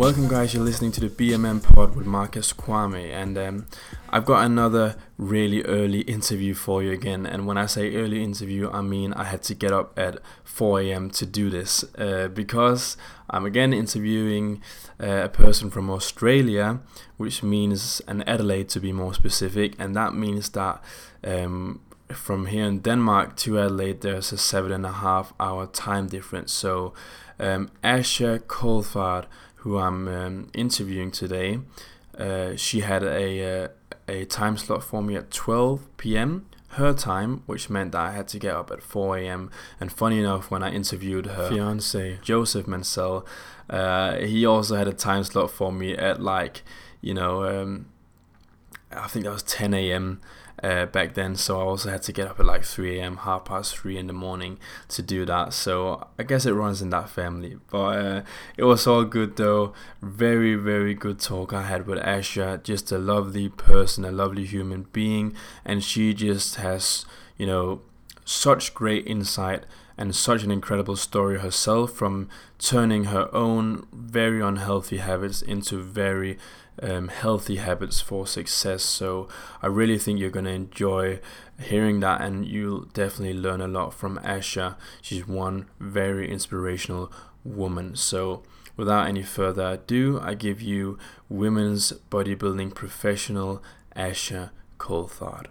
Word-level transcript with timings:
Welcome, 0.00 0.28
guys. 0.28 0.54
You're 0.54 0.64
listening 0.64 0.92
to 0.92 1.00
the 1.00 1.10
BMM 1.10 1.62
pod 1.62 1.94
with 1.94 2.06
Marcus 2.06 2.54
Kwame, 2.54 3.10
and 3.12 3.36
um, 3.36 3.66
I've 4.08 4.24
got 4.24 4.46
another 4.46 4.96
really 5.18 5.62
early 5.64 6.00
interview 6.00 6.54
for 6.54 6.82
you 6.82 6.90
again. 6.90 7.26
And 7.26 7.46
when 7.46 7.58
I 7.58 7.66
say 7.66 7.94
early 7.94 8.24
interview, 8.24 8.70
I 8.70 8.80
mean 8.80 9.12
I 9.12 9.24
had 9.24 9.42
to 9.42 9.54
get 9.54 9.72
up 9.72 9.98
at 9.98 10.18
4 10.42 10.80
a.m. 10.80 11.10
to 11.10 11.26
do 11.26 11.50
this 11.50 11.84
uh, 11.98 12.28
because 12.28 12.96
I'm 13.28 13.44
again 13.44 13.74
interviewing 13.74 14.62
uh, 14.98 15.24
a 15.24 15.28
person 15.28 15.68
from 15.68 15.90
Australia, 15.90 16.80
which 17.18 17.42
means 17.42 18.00
an 18.08 18.22
Adelaide 18.22 18.70
to 18.70 18.80
be 18.80 18.92
more 18.92 19.12
specific, 19.12 19.74
and 19.78 19.94
that 19.96 20.14
means 20.14 20.48
that. 20.50 20.82
Um, 21.22 21.82
from 22.08 22.46
here 22.46 22.64
in 22.64 22.80
Denmark 22.80 23.36
to 23.36 23.60
Adelaide, 23.60 24.00
there's 24.00 24.32
a 24.32 24.36
seven 24.36 24.72
and 24.72 24.84
a 24.84 24.90
half 24.90 25.32
hour 25.38 25.68
time 25.68 26.08
difference. 26.08 26.52
So, 26.52 26.92
um, 27.38 27.70
Asha 27.84 28.40
Coulthard 28.40 29.26
who 29.60 29.78
I'm 29.78 30.08
um, 30.08 30.50
interviewing 30.54 31.10
today, 31.10 31.60
uh, 32.18 32.56
she 32.56 32.80
had 32.80 33.02
a, 33.02 33.64
uh, 33.64 33.68
a 34.08 34.24
time 34.24 34.56
slot 34.56 34.82
for 34.82 35.02
me 35.02 35.16
at 35.16 35.30
12 35.30 35.96
p.m. 35.96 36.46
her 36.70 36.92
time, 36.92 37.42
which 37.46 37.68
meant 37.70 37.92
that 37.92 38.00
I 38.00 38.12
had 38.12 38.28
to 38.28 38.38
get 38.38 38.54
up 38.54 38.70
at 38.70 38.82
4 38.82 39.18
a.m. 39.18 39.50
And 39.78 39.92
funny 39.92 40.18
enough, 40.18 40.50
when 40.50 40.62
I 40.62 40.70
interviewed 40.72 41.26
her 41.26 41.48
fiance 41.48 42.18
Joseph 42.22 42.66
Mansell, 42.66 43.26
uh, 43.68 44.16
he 44.16 44.46
also 44.46 44.76
had 44.76 44.88
a 44.88 44.92
time 44.92 45.24
slot 45.24 45.50
for 45.50 45.72
me 45.72 45.94
at 45.94 46.20
like, 46.20 46.62
you 47.00 47.14
know, 47.14 47.44
um, 47.44 47.86
I 48.90 49.08
think 49.08 49.24
that 49.24 49.32
was 49.32 49.42
10 49.42 49.74
a.m 49.74 50.20
uh, 50.62 50.86
back 50.86 51.14
then, 51.14 51.36
so 51.36 51.58
I 51.58 51.62
also 51.62 51.90
had 51.90 52.02
to 52.02 52.12
get 52.12 52.28
up 52.28 52.38
at 52.38 52.46
like 52.46 52.64
3 52.64 52.98
a.m., 52.98 53.18
half 53.18 53.46
past 53.46 53.76
3 53.76 53.96
in 53.96 54.06
the 54.06 54.12
morning 54.12 54.58
to 54.88 55.02
do 55.02 55.24
that. 55.26 55.52
So 55.54 56.08
I 56.18 56.22
guess 56.22 56.46
it 56.46 56.52
runs 56.52 56.82
in 56.82 56.90
that 56.90 57.08
family. 57.08 57.56
But 57.70 57.78
uh, 57.78 58.22
it 58.56 58.64
was 58.64 58.86
all 58.86 59.04
good 59.04 59.36
though. 59.36 59.72
Very, 60.02 60.54
very 60.54 60.94
good 60.94 61.18
talk 61.18 61.52
I 61.52 61.62
had 61.62 61.86
with 61.86 61.98
Asha. 61.98 62.62
Just 62.62 62.92
a 62.92 62.98
lovely 62.98 63.48
person, 63.48 64.04
a 64.04 64.12
lovely 64.12 64.44
human 64.44 64.86
being, 64.92 65.34
and 65.64 65.82
she 65.82 66.12
just 66.14 66.56
has, 66.56 67.04
you 67.36 67.46
know, 67.46 67.82
such 68.24 68.74
great 68.74 69.06
insight 69.06 69.64
and 70.00 70.16
such 70.16 70.42
an 70.42 70.50
incredible 70.50 70.96
story 70.96 71.38
herself 71.40 71.92
from 71.92 72.26
turning 72.58 73.04
her 73.04 73.32
own 73.34 73.86
very 73.92 74.40
unhealthy 74.40 74.96
habits 74.96 75.42
into 75.42 75.82
very 75.82 76.38
um, 76.82 77.08
healthy 77.08 77.56
habits 77.56 78.00
for 78.00 78.26
success. 78.26 78.82
So 78.82 79.28
I 79.60 79.66
really 79.66 79.98
think 79.98 80.18
you're 80.18 80.30
going 80.30 80.46
to 80.46 80.52
enjoy 80.52 81.20
hearing 81.60 82.00
that, 82.00 82.22
and 82.22 82.46
you'll 82.46 82.86
definitely 82.94 83.38
learn 83.38 83.60
a 83.60 83.68
lot 83.68 83.92
from 83.92 84.18
Asha. 84.20 84.76
She's 85.02 85.28
one 85.28 85.66
very 85.78 86.32
inspirational 86.32 87.12
woman. 87.44 87.94
So 87.94 88.42
without 88.78 89.06
any 89.06 89.22
further 89.22 89.72
ado, 89.72 90.18
I 90.22 90.32
give 90.32 90.62
you 90.62 90.98
women's 91.28 91.92
bodybuilding 92.10 92.74
professional 92.74 93.62
Asha 93.94 94.48
Coulthard. 94.78 95.48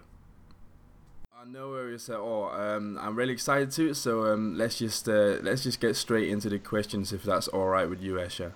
No 1.52 1.70
worries 1.70 2.08
at 2.12 2.18
all. 2.20 2.52
Um, 2.52 3.00
I'm 3.02 3.16
really 3.16 3.34
excited 3.34 3.72
too. 3.72 3.96
So 3.96 4.32
um, 4.32 4.56
let's 4.56 4.78
just 4.78 5.10
uh, 5.10 5.38
let's 5.42 5.64
just 5.64 5.80
get 5.80 5.96
straight 5.96 6.30
into 6.30 6.48
the 6.48 6.60
questions, 6.60 7.12
if 7.12 7.24
that's 7.24 7.48
all 7.48 7.66
right 7.66 7.90
with 7.90 8.04
you, 8.04 8.14
Asha. 8.16 8.52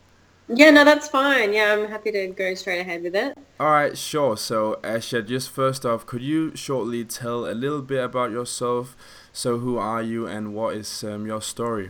Yeah, 0.48 0.70
no, 0.70 0.86
that's 0.86 1.08
fine. 1.08 1.54
Yeah, 1.54 1.74
I'm 1.74 1.88
happy 1.88 2.12
to 2.12 2.28
go 2.28 2.54
straight 2.54 2.82
ahead 2.82 3.02
with 3.02 3.16
it. 3.16 3.36
All 3.60 3.72
right, 3.72 3.98
sure. 3.98 4.38
So, 4.38 4.80
Asha, 4.84 5.26
just 5.26 5.50
first 5.50 5.88
off, 5.88 6.06
could 6.06 6.22
you 6.22 6.56
shortly 6.56 7.04
tell 7.04 7.50
a 7.50 7.56
little 7.56 7.82
bit 7.82 8.04
about 8.04 8.30
yourself? 8.30 8.96
So, 9.32 9.58
who 9.58 9.80
are 9.80 10.04
you 10.04 10.28
and 10.28 10.54
what 10.54 10.76
is 10.76 11.04
um, 11.04 11.26
your 11.26 11.42
story? 11.42 11.90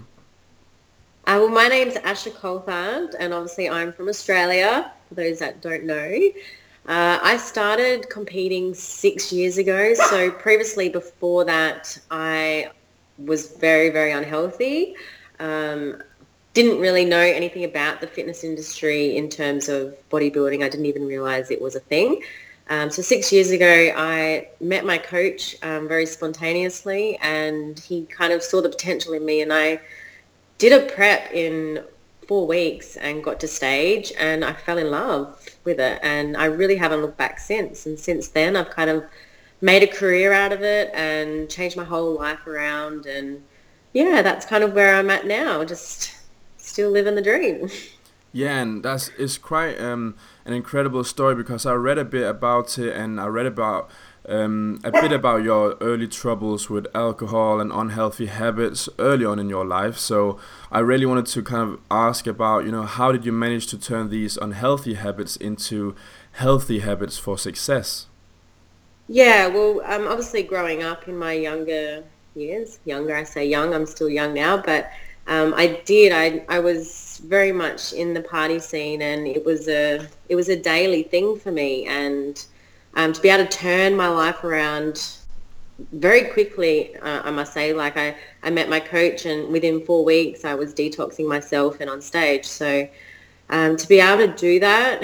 Uh, 1.26 1.40
well, 1.42 1.50
my 1.50 1.68
name's 1.68 1.96
Asha 1.96 2.32
Coulthard, 2.32 3.16
and 3.20 3.34
obviously 3.34 3.70
I'm 3.70 3.92
from 3.92 4.08
Australia, 4.08 4.94
for 5.10 5.16
those 5.16 5.40
that 5.40 5.62
don't 5.62 5.84
know. 5.84 6.18
Uh, 6.86 7.18
I 7.24 7.38
started 7.38 8.10
competing 8.10 8.74
six 8.74 9.32
years 9.32 9.58
ago. 9.58 9.94
So 9.94 10.30
previously, 10.32 10.90
before 10.90 11.46
that, 11.46 11.98
I 12.12 12.72
was 13.18 13.56
very, 13.56 13.90
very 13.90 14.12
unhealthy. 14.12 14.96
Um, 15.40 16.02
didn't 16.54 16.80
really 16.80 17.06
know 17.06 17.20
anything 17.20 17.64
about 17.64 18.02
the 18.02 18.08
fitness 18.08 18.44
industry 18.44 19.16
in 19.16 19.30
terms 19.30 19.70
of 19.70 19.96
bodybuilding. 20.10 20.64
I 20.64 20.70
didn't 20.70 20.86
even 20.86 21.08
realize 21.08 21.52
it 21.52 21.62
was 21.62 21.76
a 21.76 21.80
thing. 21.80 22.22
Um, 22.70 22.90
so 22.92 23.02
six 23.02 23.32
years 23.32 23.52
ago, 23.52 23.94
I 23.96 24.50
met 24.60 24.86
my 24.86 24.98
coach 24.98 25.56
um, 25.64 25.88
very 25.88 26.06
spontaneously, 26.06 27.18
and 27.22 27.80
he 27.80 28.06
kind 28.06 28.34
of 28.34 28.44
saw 28.44 28.62
the 28.62 28.70
potential 28.70 29.14
in 29.14 29.26
me. 29.26 29.42
And 29.42 29.54
I 29.54 29.80
did 30.58 30.74
a 30.74 30.92
prep 30.94 31.32
in 31.34 31.84
four 32.28 32.46
weeks 32.46 32.98
and 32.98 33.24
got 33.24 33.40
to 33.40 33.48
stage, 33.48 34.12
and 34.20 34.46
I 34.46 34.54
fell 34.54 34.78
in 34.78 34.92
love 34.92 35.43
with 35.66 35.80
it. 35.80 36.00
And 36.04 36.36
I 36.38 36.46
really 36.46 36.78
haven't 36.78 37.02
looked 37.02 37.18
back 37.18 37.40
since. 37.40 37.86
And 37.86 38.00
since 38.00 38.28
then, 38.30 38.56
I've 38.56 38.70
kind 38.70 38.90
of 38.90 39.04
made 39.62 39.84
a 39.84 39.88
career 39.88 40.34
out 40.34 40.52
of 40.52 40.62
it 40.62 40.92
and 40.94 41.50
changed 41.50 41.78
my 41.78 41.84
whole 41.84 42.16
life 42.16 42.46
around. 42.46 43.06
And 43.06 43.44
yeah, 43.94 44.22
that's 44.22 44.46
kind 44.46 44.64
of 44.64 44.74
where 44.74 44.96
I'm 44.96 45.10
at 45.10 45.26
now. 45.26 45.64
Just 45.64 46.14
still 46.58 46.92
living 46.92 47.16
the 47.16 47.22
dream. 47.22 47.70
Yeah, 48.36 48.62
and 48.62 48.82
that's 48.82 49.12
it's 49.20 49.38
quite 49.38 49.80
um, 49.80 50.16
an 50.44 50.54
incredible 50.54 51.04
story 51.04 51.36
because 51.36 51.68
I 51.68 51.74
read 51.74 52.00
a 52.00 52.04
bit 52.04 52.28
about 52.28 52.80
it 52.80 52.96
and 52.96 53.22
I 53.22 53.28
read 53.28 53.46
about 53.46 53.92
um, 54.28 54.80
a 54.84 54.92
bit 54.92 55.12
about 55.12 55.44
your 55.44 55.76
early 55.82 56.08
troubles 56.08 56.70
with 56.70 56.88
alcohol 56.96 57.60
and 57.60 57.72
unhealthy 57.72 58.28
habits 58.28 58.88
early 59.00 59.26
on 59.26 59.40
in 59.40 59.50
your 59.50 59.66
life. 59.66 59.98
So 59.98 60.40
I 60.72 60.80
really 60.80 61.06
wanted 61.06 61.26
to 61.28 61.44
kind 61.44 61.70
of 61.70 61.80
ask 61.92 62.26
about, 62.28 62.66
you 62.66 62.72
know, 62.72 62.84
how 62.84 63.12
did 63.12 63.26
you 63.26 63.32
manage 63.32 63.68
to 63.68 63.78
turn 63.78 64.10
these 64.10 64.38
unhealthy 64.38 64.94
habits 64.94 65.36
into 65.36 65.96
healthy 66.34 66.80
habits 66.80 67.18
for 67.18 67.38
success? 67.38 68.08
Yeah, 69.08 69.48
well, 69.48 69.82
um, 69.86 70.08
obviously 70.08 70.44
growing 70.44 70.84
up 70.84 71.08
in 71.08 71.18
my 71.18 71.34
younger 71.34 72.04
years, 72.36 72.80
younger, 72.86 73.16
I 73.16 73.24
say 73.24 73.46
young, 73.46 73.74
I'm 73.74 73.86
still 73.86 74.10
young 74.10 74.34
now, 74.34 74.58
but 74.58 74.90
um, 75.28 75.54
I 75.56 75.82
did. 75.86 76.12
I 76.12 76.44
I 76.50 76.60
was 76.60 77.22
very 77.26 77.52
much 77.52 77.94
in 77.94 78.14
the 78.14 78.22
party 78.22 78.60
scene, 78.60 79.02
and 79.02 79.26
it 79.26 79.46
was 79.46 79.70
a 79.70 80.06
it 80.28 80.36
was 80.36 80.50
a 80.50 80.56
daily 80.56 81.04
thing 81.04 81.40
for 81.40 81.52
me. 81.52 81.86
And 81.86 82.44
um, 82.96 83.14
to 83.14 83.22
be 83.22 83.30
able 83.30 83.46
to 83.46 83.58
turn 83.58 83.96
my 83.96 84.08
life 84.08 84.44
around 84.44 85.18
very 85.92 86.26
quickly, 86.26 86.96
uh, 86.98 87.22
I 87.24 87.32
must 87.32 87.54
say, 87.54 87.74
like 87.74 87.98
I, 87.98 88.16
I 88.44 88.50
met 88.50 88.70
my 88.70 88.80
coach, 88.80 89.26
and 89.26 89.52
within 89.52 89.86
four 89.86 90.06
weeks, 90.06 90.46
I 90.46 90.54
was 90.54 90.74
detoxing 90.74 91.28
myself 91.28 91.80
and 91.80 91.90
on 91.90 92.02
stage. 92.02 92.46
So 92.46 92.88
um, 93.50 93.76
to 93.78 93.88
be 93.88 94.00
able 94.00 94.28
to 94.28 94.34
do 94.36 94.60
that, 94.60 95.04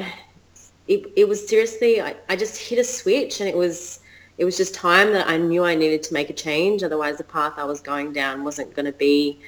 it, 0.87 1.11
it 1.15 1.27
was 1.27 1.47
seriously, 1.47 2.01
I, 2.01 2.15
I 2.29 2.35
just 2.35 2.57
hit 2.57 2.79
a 2.79 2.83
switch, 2.83 3.39
and 3.39 3.49
it 3.49 3.55
was 3.55 3.99
it 4.39 4.45
was 4.45 4.55
just 4.55 4.73
time 4.73 5.11
that 5.11 5.27
I 5.27 5.35
knew 5.35 5.65
I 5.65 5.75
needed 5.75 6.01
to 6.03 6.13
make 6.13 6.29
a 6.29 6.33
change. 6.33 6.81
Otherwise, 6.81 7.17
the 7.17 7.25
path 7.25 7.55
I 7.57 7.65
was 7.65 7.81
going 7.81 8.13
down 8.13 8.45
wasn't 8.45 8.73
going 8.73 8.85
to 8.85 8.93
be 8.93 9.41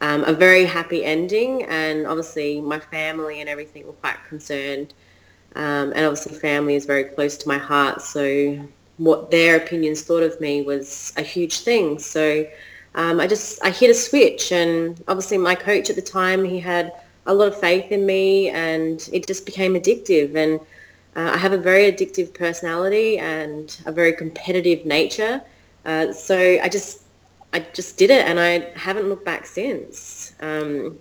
um, 0.00 0.24
a 0.24 0.32
very 0.32 0.64
happy 0.64 1.04
ending. 1.04 1.62
And 1.62 2.08
obviously 2.08 2.60
my 2.60 2.80
family 2.80 3.40
and 3.40 3.48
everything 3.48 3.86
were 3.86 3.92
quite 3.92 4.16
concerned. 4.28 4.94
Um, 5.54 5.92
and 5.94 6.06
obviously 6.06 6.34
family 6.38 6.74
is 6.74 6.86
very 6.86 7.04
close 7.04 7.36
to 7.38 7.48
my 7.48 7.58
heart. 7.58 8.00
So 8.02 8.58
what 8.96 9.30
their 9.30 9.56
opinions 9.56 10.02
thought 10.02 10.22
of 10.22 10.40
me 10.40 10.62
was 10.62 11.12
a 11.16 11.22
huge 11.22 11.60
thing. 11.60 11.98
So 11.98 12.46
um, 12.94 13.20
I 13.20 13.26
just, 13.26 13.62
I 13.64 13.70
hit 13.70 13.90
a 13.90 13.94
switch 13.94 14.52
and 14.52 15.02
obviously 15.08 15.38
my 15.38 15.54
coach 15.54 15.90
at 15.90 15.96
the 15.96 16.02
time, 16.02 16.44
he 16.44 16.60
had 16.60 16.92
a 17.26 17.34
lot 17.34 17.48
of 17.48 17.58
faith 17.58 17.90
in 17.92 18.04
me 18.04 18.50
and 18.50 19.08
it 19.12 19.26
just 19.26 19.46
became 19.46 19.74
addictive. 19.74 20.34
And 20.34 20.60
uh, 21.16 21.32
I 21.34 21.36
have 21.36 21.52
a 21.52 21.58
very 21.58 21.90
addictive 21.92 22.32
personality 22.32 23.18
and 23.18 23.78
a 23.86 23.92
very 23.92 24.12
competitive 24.12 24.86
nature. 24.86 25.42
Uh, 25.84 26.12
so 26.12 26.38
I 26.38 26.68
just 26.68 27.02
I 27.52 27.60
just 27.74 27.98
did 27.98 28.10
it 28.10 28.26
and 28.26 28.40
I 28.40 28.70
haven't 28.78 29.08
looked 29.08 29.26
back 29.26 29.44
since. 29.46 30.34
Um, 30.40 30.98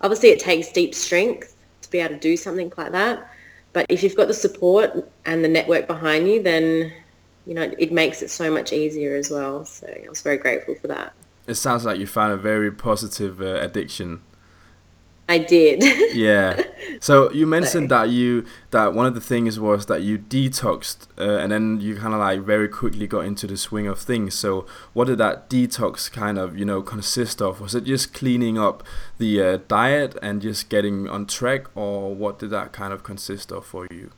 obviously, 0.00 0.30
it 0.30 0.40
takes 0.40 0.72
deep 0.72 0.94
strength 0.94 1.54
to 1.82 1.90
be 1.90 2.00
able 2.00 2.14
to 2.14 2.20
do 2.20 2.36
something 2.36 2.72
like 2.76 2.92
that. 2.92 3.31
But 3.72 3.86
if 3.88 4.02
you've 4.02 4.16
got 4.16 4.28
the 4.28 4.34
support 4.34 5.10
and 5.24 5.44
the 5.44 5.48
network 5.48 5.86
behind 5.86 6.28
you, 6.28 6.42
then 6.42 6.92
you 7.46 7.54
know 7.54 7.72
it 7.78 7.92
makes 7.92 8.22
it 8.22 8.30
so 8.30 8.50
much 8.50 8.72
easier 8.72 9.16
as 9.16 9.30
well. 9.30 9.64
So 9.64 9.86
I 9.86 10.08
was 10.08 10.22
very 10.22 10.36
grateful 10.36 10.74
for 10.74 10.88
that. 10.88 11.12
It 11.46 11.54
sounds 11.54 11.84
like 11.84 11.98
you 11.98 12.06
found 12.06 12.32
a 12.32 12.36
very 12.36 12.70
positive 12.70 13.40
uh, 13.40 13.60
addiction. 13.60 14.22
I 15.32 15.38
did. 15.38 15.82
yeah. 16.14 16.62
So 17.00 17.32
you 17.32 17.46
mentioned 17.46 17.90
that 17.90 18.10
you 18.10 18.44
that 18.70 18.92
one 18.92 19.06
of 19.06 19.14
the 19.14 19.20
things 19.20 19.58
was 19.58 19.86
that 19.86 20.02
you 20.02 20.18
detoxed 20.18 21.06
uh, 21.16 21.38
and 21.38 21.50
then 21.50 21.80
you 21.80 21.96
kind 21.96 22.12
of 22.12 22.20
like 22.20 22.40
very 22.40 22.68
quickly 22.68 23.06
got 23.06 23.24
into 23.24 23.46
the 23.46 23.56
swing 23.56 23.86
of 23.86 23.98
things. 23.98 24.34
So 24.34 24.66
what 24.92 25.06
did 25.06 25.16
that 25.18 25.48
detox 25.48 26.12
kind 26.12 26.38
of 26.38 26.58
you 26.58 26.66
know 26.66 26.82
consist 26.82 27.40
of? 27.40 27.62
Was 27.62 27.74
it 27.74 27.84
just 27.84 28.12
cleaning 28.12 28.58
up 28.58 28.82
the 29.16 29.42
uh, 29.42 29.58
diet 29.68 30.18
and 30.20 30.42
just 30.42 30.68
getting 30.68 31.08
on 31.08 31.24
track, 31.24 31.74
or 31.74 32.14
what 32.14 32.38
did 32.38 32.50
that 32.50 32.74
kind 32.74 32.92
of 32.92 33.02
consist 33.02 33.50
of 33.50 33.64
for 33.64 33.86
you? 33.90 34.10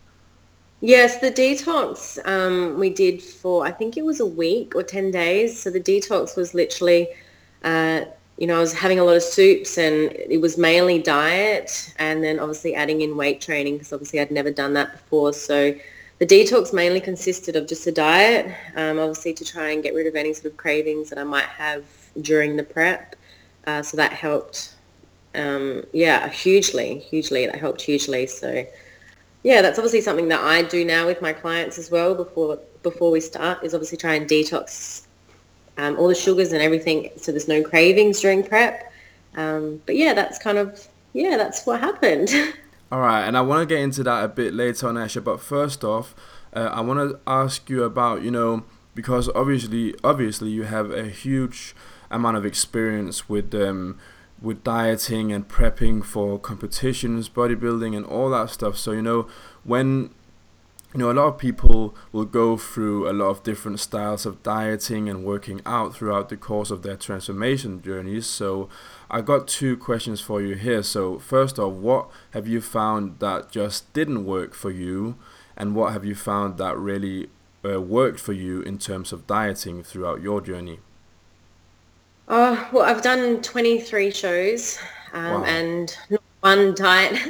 Yes, 0.81 1.21
the 1.21 1.31
detox 1.31 2.19
um, 2.27 2.77
we 2.77 2.91
did 2.91 3.23
for 3.23 3.65
I 3.65 3.71
think 3.71 3.97
it 3.97 4.05
was 4.05 4.19
a 4.19 4.27
week 4.27 4.75
or 4.75 4.83
ten 4.83 5.13
days. 5.13 5.63
So 5.63 5.71
the 5.71 5.81
detox 5.81 6.37
was 6.37 6.55
literally. 6.55 7.07
Uh, 7.63 8.07
you 8.37 8.47
know, 8.47 8.57
I 8.57 8.61
was 8.61 8.73
having 8.73 8.99
a 8.99 9.05
lot 9.05 9.17
of 9.17 9.23
soups 9.23 9.79
and 9.79 10.11
it 10.13 10.41
was 10.41 10.59
mainly 10.59 11.01
diet 11.01 11.95
and 11.99 12.23
then 12.23 12.41
obviously 12.41 12.75
adding 12.75 13.01
in 13.01 13.17
weight 13.17 13.41
training 13.41 13.75
because 13.75 13.93
obviously 13.93 14.21
I'd 14.21 14.31
never 14.31 14.51
done 14.51 14.75
that 14.75 14.93
before. 14.93 15.33
So 15.33 15.75
the 16.19 16.27
detox 16.27 16.73
mainly 16.73 17.01
consisted 17.01 17.55
of 17.55 17.69
just 17.69 17.87
a 17.87 17.93
diet, 17.93 18.53
um, 18.77 18.99
obviously 18.99 19.35
to 19.35 19.45
try 19.45 19.71
and 19.71 19.83
get 19.83 19.95
rid 19.95 20.07
of 20.07 20.17
any 20.17 20.33
sort 20.33 20.47
of 20.47 20.57
cravings 20.57 21.11
that 21.11 21.19
I 21.19 21.25
might 21.25 21.45
have 21.45 21.85
during 22.23 22.57
the 22.57 22.65
prep. 22.65 23.15
Uh, 23.67 23.83
so 23.83 23.97
that 23.97 24.13
helped, 24.13 24.75
um, 25.35 25.85
yeah, 25.93 26.29
hugely, 26.29 26.99
hugely. 26.99 27.47
That 27.47 27.57
helped 27.57 27.83
hugely. 27.83 28.27
So 28.27 28.67
yeah, 29.45 29.63
that's 29.63 29.79
obviously 29.79 30.01
something 30.01 30.29
that 30.29 30.41
I 30.41 30.63
do 30.63 30.85
now 30.85 31.07
with 31.07 31.23
my 31.23 31.33
clients 31.33 31.79
as 31.79 31.91
well 31.91 32.15
before 32.15 32.59
before 32.83 33.11
we 33.11 33.21
start 33.21 33.65
is 33.65 33.75
obviously 33.75 33.97
try 33.97 34.15
and 34.15 34.29
detox 34.29 35.04
um, 35.79 35.97
all 35.99 36.09
the 36.09 36.15
sugars 36.15 36.53
and 36.53 36.63
everything, 36.63 37.11
so 37.17 37.33
there's 37.33 37.49
no 37.49 37.63
cravings 37.63 38.21
during 38.21 38.43
prep. 38.43 38.93
Um, 39.37 39.83
but 39.87 39.97
yeah, 39.97 40.15
that's 40.15 40.39
kind 40.39 40.59
of 40.59 40.87
yeah, 41.13 41.37
that's 41.37 41.65
what 41.67 41.81
happened. 41.81 42.31
All 42.93 43.01
right, 43.01 43.25
and 43.27 43.37
I 43.37 43.41
want 43.41 43.67
to 43.67 43.75
get 43.75 43.83
into 43.83 44.03
that 44.05 44.25
a 44.25 44.29
bit 44.29 44.53
later 44.53 44.89
on, 44.89 44.95
Asha. 44.95 45.23
But 45.23 45.41
first 45.41 45.83
off, 45.83 46.15
uh, 46.53 46.71
I 46.73 46.81
want 46.81 46.99
to 46.99 47.19
ask 47.27 47.69
you 47.69 47.83
about 47.83 48.23
you 48.23 48.31
know 48.31 48.65
because 48.95 49.29
obviously 49.35 49.95
obviously 50.05 50.51
you 50.51 50.65
have 50.65 50.91
a 50.91 51.09
huge 51.09 51.75
amount 52.11 52.37
of 52.37 52.45
experience 52.45 53.29
with 53.29 53.55
um, 53.55 53.99
with 54.41 54.63
dieting 54.63 55.33
and 55.33 55.49
prepping 55.49 56.05
for 56.05 56.39
competitions, 56.39 57.29
bodybuilding, 57.29 57.97
and 57.97 58.07
all 58.07 58.31
that 58.31 58.51
stuff. 58.51 58.77
So 58.77 58.93
you 58.93 59.03
know 59.03 59.27
when 59.65 60.11
you 60.95 61.01
know, 61.01 61.11
a 61.11 61.13
lot 61.13 61.27
of 61.27 61.39
people 61.39 61.93
will 62.13 62.25
go 62.25 62.57
through 62.57 63.11
a 63.11 63.13
lot 63.13 63.31
of 63.31 63.43
different 63.43 63.81
styles 63.81 64.25
of 64.25 64.45
dieting 64.45 65.09
and 65.09 65.25
working 65.25 65.61
out 65.67 65.93
throughout 65.93 66.29
the 66.29 66.37
course 66.37 66.71
of 66.71 66.83
their 66.83 66.97
transformation 66.97 67.83
journeys. 67.83 68.27
So, 68.27 68.69
I 69.11 69.21
got 69.21 69.49
two 69.49 69.77
questions 69.77 70.21
for 70.21 70.41
you 70.41 70.55
here. 70.55 70.85
So, 70.85 71.19
first 71.19 71.59
off, 71.59 71.73
what 71.75 72.11
have 72.31 72.47
you 72.47 72.61
found 72.61 73.19
that 73.19 73.51
just 73.51 73.93
didn't 73.93 74.25
work 74.25 74.55
for 74.55 74.71
you, 74.71 75.17
and 75.57 75.75
what 75.75 75.93
have 75.93 76.05
you 76.05 76.15
found 76.15 76.59
that 76.59 76.79
really 76.79 77.29
uh, 77.65 77.81
worked 77.81 78.21
for 78.21 78.33
you 78.33 78.63
in 78.63 78.79
terms 78.79 79.13
of 79.13 79.27
dieting 79.27 79.83
throughout 79.83 80.23
your 80.23 80.41
journey? 80.41 80.79
Oh, 82.29 82.69
well, 82.73 82.85
I've 82.85 83.03
done 83.03 83.43
23 83.43 84.13
shows 84.13 84.79
um, 85.13 85.43
wow. 85.43 85.45
and 85.45 85.99
one 86.41 86.73
diet. 86.75 87.21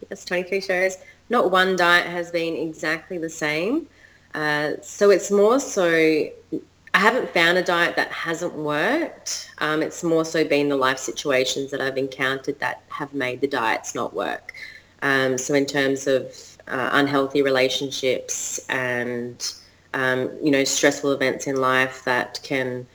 yes, 0.10 0.24
23 0.26 0.60
shows 0.60 0.98
not 1.28 1.50
one 1.50 1.76
diet 1.76 2.06
has 2.06 2.30
been 2.30 2.56
exactly 2.56 3.18
the 3.18 3.30
same. 3.30 3.86
Uh, 4.34 4.72
so 4.82 5.10
it's 5.10 5.30
more 5.30 5.58
so, 5.58 5.88
I 5.88 6.98
haven't 6.98 7.30
found 7.30 7.58
a 7.58 7.62
diet 7.62 7.96
that 7.96 8.10
hasn't 8.12 8.54
worked. 8.54 9.50
Um, 9.58 9.82
it's 9.82 10.04
more 10.04 10.24
so 10.24 10.44
been 10.44 10.68
the 10.68 10.76
life 10.76 10.98
situations 10.98 11.70
that 11.70 11.80
I've 11.80 11.98
encountered 11.98 12.58
that 12.60 12.82
have 12.88 13.14
made 13.14 13.40
the 13.40 13.48
diets 13.48 13.94
not 13.94 14.14
work. 14.14 14.52
Um, 15.02 15.38
so 15.38 15.54
in 15.54 15.66
terms 15.66 16.06
of 16.06 16.22
uh, 16.68 16.90
unhealthy 16.92 17.42
relationships 17.42 18.58
and, 18.68 19.52
um, 19.94 20.30
you 20.42 20.50
know, 20.50 20.64
stressful 20.64 21.12
events 21.12 21.46
in 21.46 21.56
life 21.56 22.04
that 22.04 22.40
can 22.42 22.86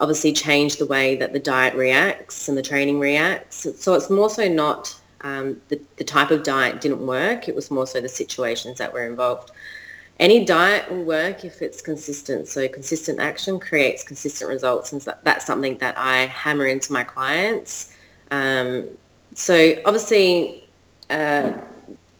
obviously 0.00 0.32
change 0.32 0.76
the 0.76 0.86
way 0.86 1.16
that 1.16 1.32
the 1.32 1.38
diet 1.38 1.74
reacts 1.74 2.48
and 2.48 2.58
the 2.58 2.62
training 2.62 2.98
reacts. 2.98 3.66
So 3.78 3.94
it's 3.94 4.10
more 4.10 4.30
so 4.30 4.48
not 4.48 4.94
um, 5.24 5.60
the, 5.68 5.80
the 5.96 6.04
type 6.04 6.30
of 6.30 6.44
diet 6.44 6.80
didn't 6.80 7.04
work. 7.04 7.48
It 7.48 7.54
was 7.56 7.70
more 7.70 7.86
so 7.86 8.00
the 8.00 8.08
situations 8.08 8.78
that 8.78 8.92
were 8.92 9.06
involved. 9.06 9.50
Any 10.20 10.44
diet 10.44 10.88
will 10.90 11.02
work 11.02 11.44
if 11.44 11.60
it's 11.62 11.80
consistent. 11.80 12.46
So 12.46 12.68
consistent 12.68 13.18
action 13.18 13.58
creates 13.58 14.04
consistent 14.04 14.50
results. 14.50 14.92
And 14.92 15.04
that's 15.24 15.44
something 15.44 15.78
that 15.78 15.98
I 15.98 16.26
hammer 16.26 16.66
into 16.66 16.92
my 16.92 17.02
clients. 17.02 17.96
Um, 18.30 18.86
so 19.34 19.74
obviously 19.86 20.68
uh, 21.10 21.54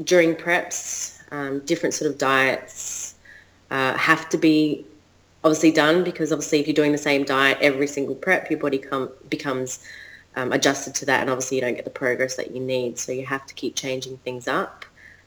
during 0.03 0.35
preps, 0.35 1.21
um, 1.31 1.61
different 1.61 1.95
sort 1.95 2.11
of 2.11 2.19
diets 2.19 3.15
uh, 3.71 3.97
have 3.97 4.29
to 4.31 4.39
be 4.39 4.87
obviously 5.45 5.71
done 5.71 6.03
because 6.03 6.33
obviously 6.33 6.61
if 6.61 6.67
you're 6.67 6.75
doing 6.75 6.93
the 6.93 6.99
same 6.99 7.23
diet 7.23 7.59
every 7.61 7.87
single 7.87 8.15
prep, 8.15 8.51
your 8.51 8.59
body 8.59 8.79
com- 8.79 9.13
becomes 9.29 9.85
um, 10.37 10.53
adjusted 10.53 10.95
to 10.97 11.07
that 11.07 11.21
and 11.21 11.31
obviously 11.31 11.57
you 11.57 11.61
don't 11.61 11.75
get 11.75 11.85
the 11.85 11.91
progress 11.91 12.37
that 12.37 12.51
you 12.51 12.61
need 12.61 12.99
so 12.99 13.13
you 13.13 13.25
have 13.27 13.47
to 13.47 13.55
keep 13.55 13.75
changing 13.75 14.17
things 14.19 14.49
up 14.49 14.85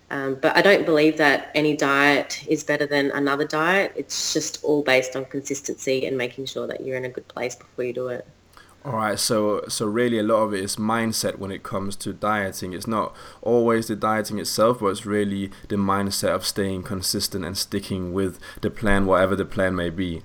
um, 0.10 0.36
but 0.36 0.56
I 0.56 0.62
don't 0.62 0.86
believe 0.86 1.18
that 1.18 1.52
any 1.54 1.76
diet 1.76 2.46
is 2.48 2.64
better 2.64 2.86
than 2.86 3.12
another 3.12 3.46
diet 3.46 3.94
it's 3.96 4.34
just 4.34 4.64
all 4.64 4.84
based 4.84 5.16
on 5.16 5.26
consistency 5.26 6.06
and 6.06 6.18
making 6.18 6.46
sure 6.46 6.68
that 6.68 6.82
you're 6.82 6.98
in 6.98 7.06
a 7.06 7.10
good 7.10 7.28
place 7.28 7.56
before 7.56 7.86
you 7.86 7.94
do 7.94 8.08
it 8.08 8.28
all 8.88 8.94
right, 8.94 9.20
so 9.20 9.66
so 9.68 9.86
really 9.86 10.18
a 10.18 10.24
lot 10.24 10.44
of 10.44 10.54
it 10.54 10.64
is 10.64 10.78
mindset 10.78 11.40
when 11.40 11.52
it 11.52 11.62
comes 11.62 11.98
to 11.98 12.14
dieting. 12.14 12.72
It's 12.72 12.88
not 12.88 13.14
always 13.42 13.88
the 13.88 13.98
dieting 13.98 14.40
itself, 14.40 14.80
but 14.80 14.88
it's 14.88 15.06
really 15.06 15.52
the 15.68 15.76
mindset 15.76 16.30
of 16.30 16.46
staying 16.46 16.84
consistent 16.84 17.44
and 17.44 17.58
sticking 17.58 18.14
with 18.14 18.40
the 18.62 18.70
plan, 18.70 19.06
whatever 19.06 19.36
the 19.36 19.44
plan 19.44 19.76
may 19.76 19.90
be. 19.90 20.22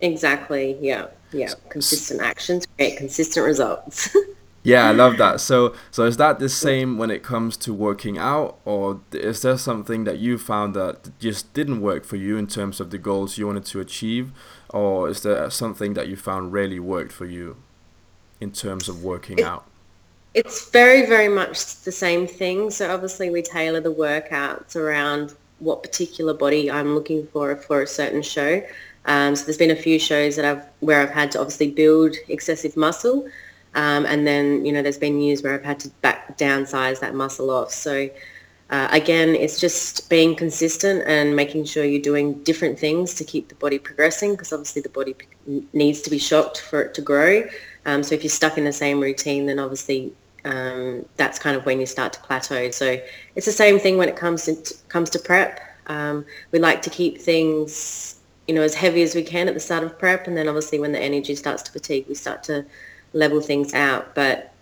Exactly. 0.00 0.76
Yeah. 0.80 1.06
Yeah. 1.32 1.54
Consistent 1.68 2.20
actions 2.20 2.66
create 2.76 2.96
consistent 2.96 3.46
results. 3.46 4.14
yeah, 4.62 4.88
I 4.88 4.92
love 4.92 5.16
that. 5.18 5.40
So, 5.40 5.74
so 5.90 6.04
is 6.04 6.16
that 6.18 6.38
the 6.38 6.48
same 6.48 6.98
when 6.98 7.10
it 7.10 7.22
comes 7.22 7.56
to 7.58 7.72
working 7.72 8.18
out, 8.18 8.58
or 8.64 9.00
is 9.12 9.42
there 9.42 9.58
something 9.58 10.04
that 10.04 10.18
you 10.18 10.38
found 10.38 10.74
that 10.74 11.18
just 11.18 11.52
didn't 11.54 11.80
work 11.80 12.04
for 12.04 12.16
you 12.16 12.36
in 12.36 12.46
terms 12.46 12.80
of 12.80 12.90
the 12.90 12.98
goals 12.98 13.38
you 13.38 13.46
wanted 13.46 13.64
to 13.66 13.80
achieve, 13.80 14.32
or 14.70 15.08
is 15.08 15.22
there 15.22 15.50
something 15.50 15.94
that 15.94 16.08
you 16.08 16.16
found 16.16 16.52
really 16.52 16.78
worked 16.78 17.12
for 17.12 17.26
you 17.26 17.56
in 18.40 18.52
terms 18.52 18.88
of 18.88 19.02
working 19.02 19.38
it, 19.38 19.44
out? 19.44 19.66
It's 20.34 20.70
very, 20.70 21.06
very 21.06 21.28
much 21.28 21.82
the 21.82 21.92
same 21.92 22.26
thing. 22.26 22.70
So 22.70 22.92
obviously, 22.92 23.30
we 23.30 23.42
tailor 23.42 23.80
the 23.80 23.92
workouts 23.92 24.76
around 24.76 25.34
what 25.58 25.82
particular 25.82 26.34
body 26.34 26.70
I'm 26.70 26.94
looking 26.94 27.26
for 27.28 27.54
for 27.56 27.82
a 27.82 27.86
certain 27.86 28.22
show. 28.22 28.62
Um, 29.06 29.34
so 29.34 29.44
there's 29.44 29.58
been 29.58 29.70
a 29.70 29.76
few 29.76 29.98
shows 29.98 30.36
that 30.36 30.44
I've 30.44 30.64
where 30.80 31.00
I've 31.00 31.10
had 31.10 31.30
to 31.32 31.40
obviously 31.40 31.70
build 31.70 32.16
excessive 32.28 32.76
muscle, 32.76 33.28
um, 33.74 34.06
and 34.06 34.26
then 34.26 34.64
you 34.64 34.72
know 34.72 34.82
there's 34.82 34.98
been 34.98 35.20
years 35.20 35.42
where 35.42 35.54
I've 35.54 35.64
had 35.64 35.80
to 35.80 35.88
back 36.02 36.38
downsize 36.38 37.00
that 37.00 37.14
muscle 37.14 37.50
off. 37.50 37.72
So 37.72 38.08
uh, 38.72 38.88
again, 38.90 39.34
it's 39.34 39.60
just 39.60 40.08
being 40.08 40.34
consistent 40.34 41.04
and 41.06 41.36
making 41.36 41.64
sure 41.64 41.84
you're 41.84 42.00
doing 42.00 42.42
different 42.42 42.78
things 42.78 43.12
to 43.14 43.22
keep 43.22 43.48
the 43.48 43.54
body 43.56 43.78
progressing 43.78 44.32
because 44.32 44.50
obviously 44.50 44.80
the 44.80 44.88
body 44.88 45.14
needs 45.74 46.00
to 46.00 46.08
be 46.08 46.18
shocked 46.18 46.60
for 46.60 46.80
it 46.80 46.94
to 46.94 47.02
grow. 47.02 47.46
Um, 47.84 48.02
so 48.02 48.14
if 48.14 48.22
you're 48.22 48.30
stuck 48.30 48.56
in 48.56 48.64
the 48.64 48.72
same 48.72 48.98
routine, 48.98 49.44
then 49.44 49.58
obviously 49.58 50.14
um, 50.46 51.04
that's 51.18 51.38
kind 51.38 51.54
of 51.54 51.66
when 51.66 51.80
you 51.80 51.86
start 51.86 52.14
to 52.14 52.20
plateau. 52.20 52.70
So 52.70 52.98
it's 53.36 53.44
the 53.44 53.52
same 53.52 53.78
thing 53.78 53.98
when 53.98 54.08
it 54.08 54.16
comes 54.16 54.44
to 54.46 54.74
comes 54.88 55.10
to 55.10 55.18
prep. 55.18 55.60
Um, 55.88 56.24
we 56.50 56.58
like 56.58 56.80
to 56.82 56.90
keep 56.90 57.20
things 57.20 58.20
you 58.48 58.54
know, 58.54 58.62
as 58.62 58.74
heavy 58.74 59.02
as 59.02 59.14
we 59.14 59.22
can 59.22 59.48
at 59.48 59.54
the 59.54 59.60
start 59.60 59.84
of 59.84 59.98
prep. 59.98 60.26
And 60.26 60.36
then 60.36 60.48
obviously 60.48 60.78
when 60.78 60.92
the 60.92 61.00
energy 61.00 61.34
starts 61.34 61.62
to 61.64 61.72
fatigue, 61.72 62.06
we 62.08 62.14
start 62.14 62.42
to 62.44 62.64
level 63.12 63.40
things 63.40 63.74
out. 63.74 64.14
But 64.14 64.52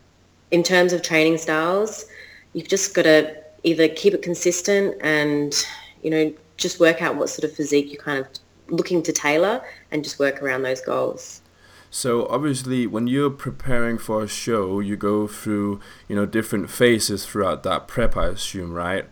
in 0.51 0.63
terms 0.63 0.93
of 0.93 1.03
training 1.03 1.39
styles, 1.39 2.05
you've 2.53 2.69
just 2.69 2.95
got 2.95 3.03
to 3.03 3.37
either 3.63 3.89
keep 3.89 4.15
it 4.15 4.23
consistent 4.23 4.97
and, 5.01 5.55
you 6.03 6.11
know, 6.11 6.33
just 6.57 6.81
work 6.81 7.01
out 7.03 7.17
what 7.17 7.29
sort 7.29 7.45
of 7.45 7.57
physique 7.57 7.93
you're 7.93 8.03
kind 8.03 8.19
of 8.19 8.29
looking 8.69 9.03
to 9.03 9.13
tailor 9.13 9.63
and 9.91 10.05
just 10.05 10.19
work 10.19 10.43
around 10.43 10.63
those 10.63 10.81
goals. 10.81 11.41
So 11.91 12.27
obviously, 12.27 12.87
when 12.87 13.09
you're 13.09 13.31
preparing 13.31 13.99
for 13.99 14.23
a 14.23 14.29
show, 14.29 14.79
you 14.79 14.97
go 14.97 15.27
through 15.27 15.81
you 16.09 16.15
know 16.15 16.25
different 16.25 16.71
phases 16.71 17.27
throughout 17.27 17.65
that 17.65 17.89
prep. 17.89 18.17
I 18.17 18.27
assume, 18.29 18.73
right? 18.73 19.07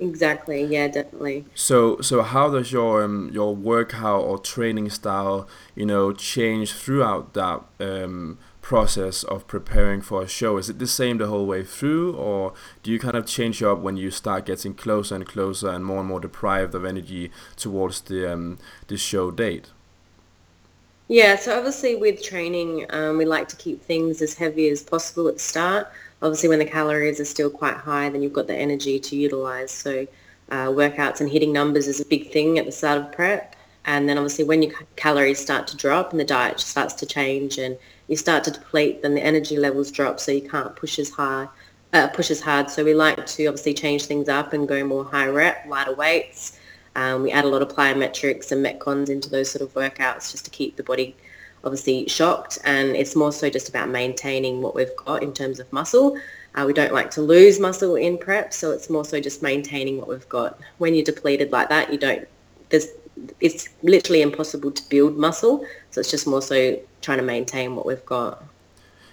Exactly. 0.00 0.64
Yeah, 0.64 0.88
definitely. 0.88 1.44
So, 1.54 2.00
so 2.00 2.22
how 2.22 2.50
does 2.50 2.72
your 2.72 3.04
um, 3.04 3.30
your 3.32 3.54
workout 3.54 4.22
or 4.22 4.38
training 4.38 4.90
style, 4.90 5.48
you 5.74 5.86
know, 5.86 6.12
change 6.12 6.72
throughout 6.72 7.34
that 7.34 7.62
um, 7.78 8.38
process 8.60 9.22
of 9.22 9.46
preparing 9.46 10.00
for 10.00 10.22
a 10.22 10.28
show? 10.28 10.56
Is 10.58 10.68
it 10.68 10.80
the 10.80 10.88
same 10.88 11.18
the 11.18 11.28
whole 11.28 11.46
way 11.46 11.62
through, 11.62 12.16
or 12.16 12.54
do 12.82 12.90
you 12.90 12.98
kind 12.98 13.14
of 13.14 13.24
change 13.26 13.62
up 13.62 13.78
when 13.78 13.96
you 13.96 14.10
start 14.10 14.46
getting 14.46 14.74
closer 14.74 15.14
and 15.14 15.26
closer 15.26 15.68
and 15.68 15.84
more 15.84 16.00
and 16.00 16.08
more 16.08 16.20
deprived 16.20 16.74
of 16.74 16.84
energy 16.84 17.30
towards 17.56 18.00
the 18.00 18.32
um, 18.32 18.58
the 18.88 18.96
show 18.96 19.30
date? 19.30 19.70
Yeah, 21.06 21.36
so 21.36 21.56
obviously 21.56 21.96
with 21.96 22.22
training, 22.22 22.86
um, 22.90 23.18
we 23.18 23.26
like 23.26 23.46
to 23.48 23.56
keep 23.56 23.82
things 23.82 24.22
as 24.22 24.34
heavy 24.34 24.70
as 24.70 24.82
possible 24.82 25.28
at 25.28 25.34
the 25.34 25.40
start. 25.40 25.88
Obviously 26.24 26.48
when 26.48 26.58
the 26.58 26.64
calories 26.64 27.20
are 27.20 27.24
still 27.26 27.50
quite 27.50 27.76
high, 27.76 28.08
then 28.08 28.22
you've 28.22 28.32
got 28.32 28.46
the 28.46 28.56
energy 28.56 28.98
to 28.98 29.14
utilize. 29.14 29.70
So 29.70 30.06
uh, 30.50 30.68
workouts 30.68 31.20
and 31.20 31.30
hitting 31.30 31.52
numbers 31.52 31.86
is 31.86 32.00
a 32.00 32.06
big 32.06 32.32
thing 32.32 32.58
at 32.58 32.64
the 32.64 32.72
start 32.72 32.98
of 32.98 33.12
prep. 33.12 33.54
And 33.84 34.08
then 34.08 34.16
obviously 34.16 34.44
when 34.44 34.62
your 34.62 34.72
calories 34.96 35.38
start 35.38 35.66
to 35.68 35.76
drop 35.76 36.12
and 36.12 36.18
the 36.18 36.24
diet 36.24 36.58
starts 36.58 36.94
to 36.94 37.06
change 37.06 37.58
and 37.58 37.76
you 38.08 38.16
start 38.16 38.42
to 38.44 38.50
deplete, 38.50 39.02
then 39.02 39.14
the 39.14 39.22
energy 39.22 39.58
levels 39.58 39.90
drop 39.90 40.18
so 40.18 40.32
you 40.32 40.48
can't 40.48 40.74
push 40.74 40.98
as 40.98 41.10
high, 41.10 41.46
uh, 41.92 42.08
push 42.08 42.30
as 42.30 42.40
hard. 42.40 42.70
So 42.70 42.82
we 42.82 42.94
like 42.94 43.26
to 43.26 43.46
obviously 43.46 43.74
change 43.74 44.06
things 44.06 44.30
up 44.30 44.54
and 44.54 44.66
go 44.66 44.82
more 44.82 45.04
high 45.04 45.28
rep, 45.28 45.66
lighter 45.68 45.94
weights. 45.94 46.58
Um, 46.96 47.22
we 47.22 47.32
add 47.32 47.44
a 47.44 47.48
lot 47.48 47.60
of 47.60 47.68
plyometrics 47.68 48.50
and 48.50 48.64
metcons 48.64 49.10
into 49.10 49.28
those 49.28 49.50
sort 49.50 49.60
of 49.60 49.74
workouts 49.74 50.30
just 50.30 50.46
to 50.46 50.50
keep 50.50 50.76
the 50.76 50.82
body 50.82 51.14
obviously 51.64 52.06
shocked. 52.08 52.58
And 52.64 52.94
it's 52.96 53.16
more 53.16 53.32
so 53.32 53.50
just 53.50 53.68
about 53.68 53.88
maintaining 53.88 54.62
what 54.62 54.74
we've 54.74 54.94
got 54.96 55.22
in 55.22 55.32
terms 55.32 55.58
of 55.58 55.72
muscle. 55.72 56.18
Uh, 56.54 56.64
we 56.66 56.72
don't 56.72 56.92
like 56.92 57.10
to 57.10 57.20
lose 57.20 57.58
muscle 57.58 57.96
in 57.96 58.16
prep, 58.16 58.52
so 58.52 58.70
it's 58.70 58.88
more 58.88 59.04
so 59.04 59.20
just 59.20 59.42
maintaining 59.42 59.98
what 59.98 60.08
we've 60.08 60.28
got. 60.28 60.60
When 60.78 60.94
you're 60.94 61.04
depleted 61.04 61.50
like 61.50 61.68
that, 61.68 61.92
you 61.92 61.98
don't. 61.98 62.28
There's 62.68 62.86
it's 63.40 63.68
literally 63.82 64.22
impossible 64.22 64.70
to 64.70 64.88
build 64.88 65.16
muscle. 65.16 65.66
So 65.90 66.00
it's 66.00 66.10
just 66.10 66.26
more 66.26 66.42
so 66.42 66.78
trying 67.00 67.18
to 67.18 67.24
maintain 67.24 67.76
what 67.76 67.86
we've 67.86 68.04
got. 68.06 68.44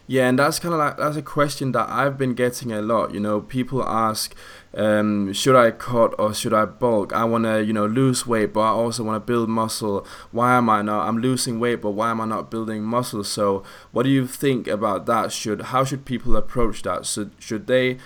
Yeah, 0.07 0.27
and 0.27 0.37
that's 0.37 0.59
kind 0.59 0.73
of 0.73 0.79
like 0.79 0.97
that's 0.97 1.15
a 1.15 1.21
question 1.21 1.71
that 1.71 1.87
I've 1.89 2.17
been 2.17 2.33
getting 2.33 2.71
a 2.71 2.81
lot. 2.81 3.13
You 3.13 3.19
know, 3.19 3.41
people 3.41 3.83
ask, 3.83 4.35
um, 4.73 5.33
should 5.33 5.55
I 5.55 5.71
cut 5.71 6.13
or 6.17 6.33
should 6.33 6.53
I 6.53 6.65
bulk? 6.65 7.13
I 7.13 7.25
want 7.25 7.43
to, 7.43 7.63
you 7.63 7.73
know, 7.73 7.85
lose 7.85 8.25
weight, 8.25 8.53
but 8.53 8.61
I 8.61 8.69
also 8.69 9.03
want 9.03 9.15
to 9.15 9.19
build 9.19 9.49
muscle. 9.49 10.05
Why 10.31 10.55
am 10.55 10.69
I 10.69 10.81
not? 10.81 11.07
I'm 11.07 11.17
losing 11.17 11.59
weight, 11.59 11.81
but 11.81 11.91
why 11.91 12.11
am 12.11 12.21
I 12.21 12.25
not 12.25 12.49
building 12.49 12.83
muscle? 12.83 13.23
So, 13.23 13.63
what 13.91 14.03
do 14.03 14.09
you 14.09 14.25
think 14.27 14.67
about 14.67 15.05
that? 15.07 15.31
Should 15.31 15.61
how 15.61 15.83
should 15.83 16.05
people 16.05 16.35
approach 16.35 16.83
that? 16.83 17.05
Should 17.05 17.31
should 17.37 17.67
they, 17.67 17.97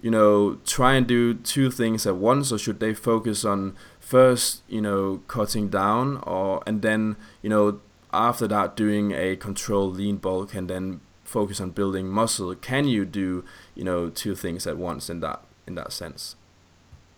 you 0.00 0.10
know, 0.10 0.58
try 0.64 0.94
and 0.94 1.06
do 1.06 1.34
two 1.34 1.70
things 1.70 2.06
at 2.06 2.16
once, 2.16 2.50
or 2.50 2.58
should 2.58 2.80
they 2.80 2.94
focus 2.94 3.44
on 3.44 3.76
first, 4.00 4.62
you 4.68 4.80
know, 4.80 5.22
cutting 5.28 5.68
down, 5.68 6.18
or 6.22 6.62
and 6.66 6.80
then, 6.80 7.16
you 7.42 7.50
know, 7.50 7.80
after 8.14 8.48
that 8.48 8.76
doing 8.76 9.12
a 9.12 9.36
controlled 9.36 9.96
lean 9.96 10.16
bulk 10.16 10.54
and 10.54 10.70
then 10.70 11.00
focus 11.24 11.60
on 11.60 11.70
building 11.70 12.06
muscle 12.06 12.54
can 12.54 12.86
you 12.86 13.04
do 13.04 13.44
you 13.74 13.82
know 13.82 14.08
two 14.08 14.34
things 14.36 14.66
at 14.66 14.76
once 14.76 15.10
in 15.10 15.20
that 15.20 15.42
in 15.66 15.74
that 15.76 15.92
sense? 15.92 16.36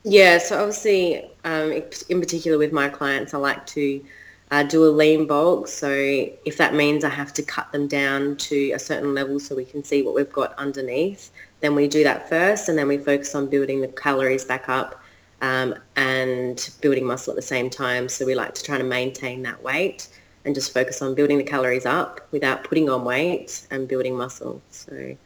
Yeah 0.05 0.39
so 0.39 0.59
obviously 0.59 1.31
um, 1.45 1.83
in 2.09 2.21
particular 2.21 2.59
with 2.59 2.73
my 2.73 2.89
clients 2.89 3.35
i 3.35 3.39
like 3.39 3.67
to 3.67 4.05
uh, 4.53 4.63
do 4.63 4.85
a 4.85 4.91
lean 4.91 5.27
bulk. 5.27 5.67
So 5.67 5.91
if 5.91 6.57
that 6.59 6.75
means 6.75 7.05
i 7.05 7.09
have 7.09 7.33
to 7.35 7.43
cut 7.43 7.73
them 7.73 7.89
down 7.89 8.37
to 8.37 8.71
a 8.73 8.79
certain 8.79 9.15
level 9.15 9.41
so 9.41 9.57
we 9.57 9.65
can 9.65 9.83
see 9.83 10.03
what 10.03 10.15
we've 10.15 10.33
got 10.33 10.57
underneath 10.57 11.31
then 11.61 11.75
we 11.75 11.89
do 11.89 12.05
that 12.05 12.29
first 12.29 12.69
and 12.69 12.79
then 12.79 12.89
we 12.89 12.99
focus 12.99 13.35
on 13.35 13.49
building 13.49 13.81
the 13.81 13.89
calories 13.89 14.45
back 14.45 14.69
up 14.69 15.03
um, 15.43 15.75
and 15.97 16.71
building 16.81 17.05
muscle 17.05 17.33
at 17.33 17.37
the 17.37 17.43
same 17.43 17.71
time. 17.71 18.09
So 18.09 18.25
we 18.27 18.35
like 18.35 18.55
to 18.55 18.63
try 18.63 18.79
to 18.79 18.85
maintain 18.85 19.43
that 19.43 19.63
weight 19.63 20.09
and 20.45 20.55
just 20.55 20.73
focus 20.73 21.03
on 21.03 21.15
building 21.15 21.39
the 21.39 21.45
calories 21.45 21.87
up 21.87 22.27
without 22.31 22.65
putting 22.65 22.89
on 22.89 23.05
weight 23.05 23.67
and 23.71 23.89
building 23.89 24.17
muscle. 24.17 24.63
So 24.71 25.17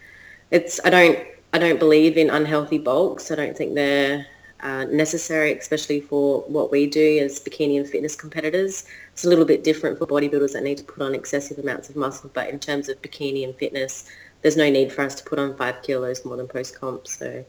it's 0.50 0.80
I 0.84 0.90
don't 0.90 1.18
I 1.52 1.58
don't 1.58 1.78
believe 1.78 2.16
in 2.16 2.30
unhealthy 2.30 2.78
bulks. 2.78 3.30
I 3.30 3.34
don't 3.34 3.56
think 3.56 3.74
they're 3.74 4.26
uh, 4.62 4.84
necessary, 4.84 5.52
especially 5.52 6.00
for 6.00 6.42
what 6.42 6.70
we 6.70 6.86
do 6.86 7.18
as 7.22 7.40
bikini 7.40 7.78
and 7.78 7.88
fitness 7.88 8.14
competitors. 8.14 8.84
It's 9.12 9.24
a 9.24 9.28
little 9.28 9.44
bit 9.44 9.64
different 9.64 9.98
for 9.98 10.06
bodybuilders 10.06 10.52
that 10.52 10.62
need 10.62 10.78
to 10.78 10.84
put 10.84 11.02
on 11.02 11.14
excessive 11.14 11.58
amounts 11.58 11.88
of 11.88 11.96
muscle, 11.96 12.30
but 12.34 12.48
in 12.50 12.58
terms 12.58 12.88
of 12.88 13.00
bikini 13.02 13.44
and 13.44 13.54
fitness, 13.56 14.08
there's 14.42 14.56
no 14.56 14.70
need 14.70 14.92
for 14.92 15.02
us 15.02 15.14
to 15.16 15.24
put 15.24 15.38
on 15.38 15.56
five 15.56 15.82
kilos 15.82 16.24
more 16.24 16.36
than 16.36 16.46
post-comp. 16.46 17.06
So 17.06 17.44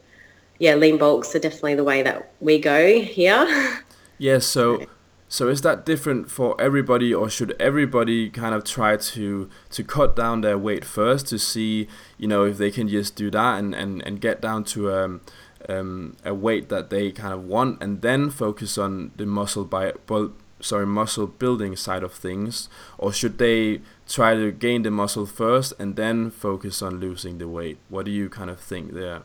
yeah, 0.58 0.74
lean 0.74 0.98
bulks 0.98 1.34
are 1.34 1.38
definitely 1.38 1.74
the 1.74 1.84
way 1.84 2.02
that 2.02 2.32
we 2.40 2.58
go 2.58 3.00
here. 3.00 3.78
Yeah, 4.18 4.38
so 4.38 4.86
so 5.32 5.48
is 5.48 5.62
that 5.62 5.86
different 5.86 6.30
for 6.30 6.60
everybody, 6.60 7.14
or 7.14 7.30
should 7.30 7.56
everybody 7.58 8.28
kind 8.28 8.54
of 8.54 8.64
try 8.64 8.98
to 8.98 9.48
to 9.70 9.82
cut 9.82 10.14
down 10.14 10.42
their 10.42 10.58
weight 10.58 10.84
first 10.84 11.26
to 11.28 11.38
see, 11.38 11.88
you 12.18 12.28
know, 12.28 12.44
if 12.44 12.58
they 12.58 12.70
can 12.70 12.86
just 12.86 13.16
do 13.16 13.30
that 13.30 13.58
and 13.58 13.74
and, 13.74 14.02
and 14.06 14.20
get 14.20 14.42
down 14.42 14.62
to 14.64 14.92
um, 14.92 15.22
um, 15.70 16.18
a 16.22 16.34
weight 16.34 16.68
that 16.68 16.90
they 16.90 17.10
kind 17.10 17.32
of 17.32 17.44
want, 17.44 17.82
and 17.82 18.02
then 18.02 18.28
focus 18.28 18.76
on 18.76 19.10
the 19.16 19.24
muscle 19.24 19.64
by 19.64 19.94
well, 20.06 20.32
sorry, 20.60 20.86
muscle 20.86 21.26
building 21.26 21.76
side 21.76 22.02
of 22.02 22.12
things, 22.12 22.68
or 22.98 23.10
should 23.10 23.38
they 23.38 23.80
try 24.06 24.34
to 24.34 24.52
gain 24.52 24.82
the 24.82 24.90
muscle 24.90 25.24
first 25.24 25.72
and 25.78 25.96
then 25.96 26.30
focus 26.30 26.82
on 26.82 27.00
losing 27.00 27.38
the 27.38 27.48
weight? 27.48 27.78
What 27.88 28.04
do 28.04 28.10
you 28.10 28.28
kind 28.28 28.50
of 28.50 28.60
think 28.60 28.92
there? 28.92 29.22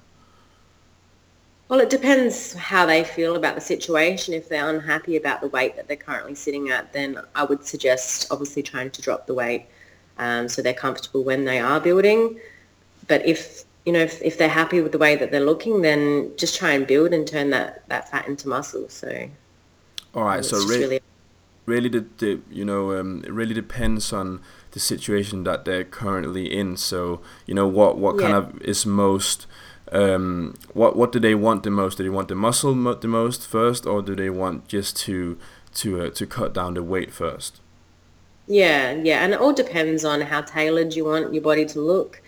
Well, 1.69 1.81
it 1.81 1.89
depends 1.89 2.53
how 2.53 2.85
they 2.85 3.03
feel 3.03 3.35
about 3.35 3.55
the 3.55 3.61
situation. 3.61 4.33
If 4.33 4.47
they're 4.47 4.69
unhappy 4.69 5.17
about 5.17 5.41
the 5.41 5.49
weight 5.49 5.75
that 5.75 5.87
they're 5.87 5.97
currently 5.97 6.33
sitting 6.33 6.69
at, 6.69 6.93
then 6.93 7.19
I 7.35 7.43
would 7.43 7.65
suggest 7.65 8.27
obviously 8.31 8.63
trying 8.63 8.91
to 8.91 9.01
drop 9.01 9.27
the 9.27 9.33
weight 9.33 9.65
um, 10.17 10.47
so 10.47 10.61
they're 10.61 10.73
comfortable 10.73 11.23
when 11.23 11.45
they 11.45 11.59
are 11.59 11.79
building. 11.79 12.39
But 13.07 13.25
if 13.25 13.63
you 13.85 13.93
know 13.93 13.99
if, 13.99 14.21
if 14.21 14.37
they're 14.37 14.49
happy 14.49 14.81
with 14.81 14.91
the 14.91 14.97
way 14.97 15.15
that 15.15 15.31
they're 15.31 15.45
looking, 15.45 15.81
then 15.81 16.31
just 16.37 16.57
try 16.57 16.71
and 16.71 16.85
build 16.85 17.13
and 17.13 17.27
turn 17.27 17.49
that, 17.51 17.87
that 17.89 18.09
fat 18.09 18.27
into 18.27 18.47
muscle. 18.47 18.89
So, 18.89 19.29
all 20.13 20.23
right. 20.23 20.43
So 20.43 20.57
re- 20.65 20.79
really, 20.79 20.99
really, 21.65 21.89
the, 21.89 22.05
the 22.17 22.41
you 22.49 22.65
know 22.65 22.97
um, 22.99 23.23
it 23.25 23.31
really 23.31 23.53
depends 23.53 24.11
on 24.11 24.41
the 24.71 24.79
situation 24.79 25.43
that 25.43 25.65
they're 25.65 25.85
currently 25.85 26.53
in. 26.53 26.77
So 26.77 27.21
you 27.45 27.53
know 27.53 27.67
what 27.67 27.97
what 27.97 28.15
yeah. 28.15 28.21
kind 28.21 28.33
of 28.35 28.61
is 28.61 28.85
most 28.85 29.47
um, 29.91 30.55
what 30.73 30.95
what 30.95 31.11
do 31.11 31.19
they 31.19 31.35
want 31.35 31.63
the 31.63 31.71
most? 31.71 31.97
Do 31.97 32.03
they 32.03 32.09
want 32.09 32.27
the 32.27 32.35
muscle 32.35 32.75
mo- 32.75 32.93
the 32.93 33.07
most 33.07 33.47
first, 33.47 33.85
or 33.85 34.01
do 34.01 34.15
they 34.15 34.29
want 34.29 34.67
just 34.67 34.97
to 34.97 35.37
to 35.75 36.01
uh, 36.01 36.09
to 36.11 36.25
cut 36.25 36.53
down 36.53 36.73
the 36.73 36.83
weight 36.83 37.13
first? 37.13 37.61
Yeah, 38.47 38.93
yeah, 38.93 39.23
and 39.23 39.33
it 39.33 39.39
all 39.39 39.53
depends 39.53 40.05
on 40.05 40.21
how 40.21 40.41
tailored 40.41 40.95
you 40.95 41.05
want 41.05 41.33
your 41.33 41.43
body 41.43 41.65
to 41.65 41.81
look. 41.81 42.21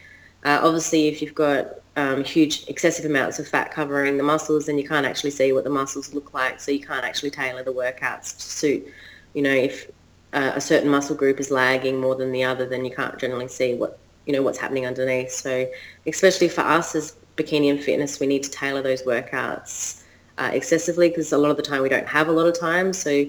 Uh, 0.43 0.59
obviously, 0.61 1.07
if 1.07 1.21
you've 1.21 1.35
got 1.35 1.79
um, 1.95 2.23
huge 2.23 2.65
excessive 2.67 3.05
amounts 3.05 3.39
of 3.39 3.47
fat 3.47 3.71
covering 3.71 4.17
the 4.17 4.23
muscles, 4.23 4.65
then 4.65 4.77
you 4.77 4.87
can't 4.87 5.05
actually 5.05 5.31
see 5.31 5.51
what 5.53 5.63
the 5.63 5.69
muscles 5.69 6.13
look 6.13 6.33
like. 6.33 6.59
So 6.59 6.71
you 6.71 6.79
can't 6.85 7.05
actually 7.05 7.31
tailor 7.31 7.63
the 7.63 7.73
workouts 7.73 8.35
to 8.37 8.43
suit. 8.43 8.87
You 9.33 9.41
know, 9.41 9.53
if 9.53 9.89
uh, 10.33 10.51
a 10.55 10.61
certain 10.61 10.89
muscle 10.89 11.15
group 11.15 11.39
is 11.39 11.51
lagging 11.51 11.99
more 11.99 12.15
than 12.15 12.31
the 12.31 12.43
other, 12.43 12.67
then 12.67 12.85
you 12.85 12.91
can't 12.91 13.17
generally 13.17 13.47
see 13.47 13.75
what 13.75 13.99
you 14.25 14.33
know 14.33 14.41
what's 14.41 14.57
happening 14.57 14.85
underneath. 14.85 15.31
So, 15.31 15.67
especially 16.05 16.49
for 16.49 16.61
us 16.61 16.95
as 16.95 17.15
bikini 17.37 17.69
and 17.69 17.81
fitness, 17.81 18.19
we 18.19 18.27
need 18.27 18.43
to 18.43 18.51
tailor 18.51 18.81
those 18.81 19.03
workouts 19.03 20.03
uh, 20.37 20.51
excessively 20.53 21.09
because 21.09 21.31
a 21.31 21.37
lot 21.37 21.51
of 21.51 21.57
the 21.57 21.63
time 21.63 21.81
we 21.81 21.89
don't 21.89 22.07
have 22.07 22.27
a 22.27 22.31
lot 22.31 22.47
of 22.47 22.57
time. 22.59 22.93
So 22.93 23.25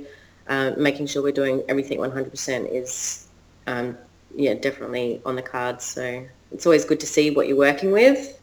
uh, 0.48 0.72
making 0.76 1.06
sure 1.06 1.22
we're 1.22 1.32
doing 1.32 1.62
everything 1.68 1.98
100% 1.98 2.72
is, 2.72 3.28
um, 3.66 3.96
yeah, 4.34 4.54
definitely 4.54 5.20
on 5.26 5.36
the 5.36 5.42
cards. 5.42 5.84
So 5.84 6.24
it's 6.52 6.66
always 6.66 6.84
good 6.84 7.00
to 7.00 7.06
see 7.06 7.30
what 7.30 7.48
you're 7.48 7.56
working 7.56 7.92
with. 7.92 8.40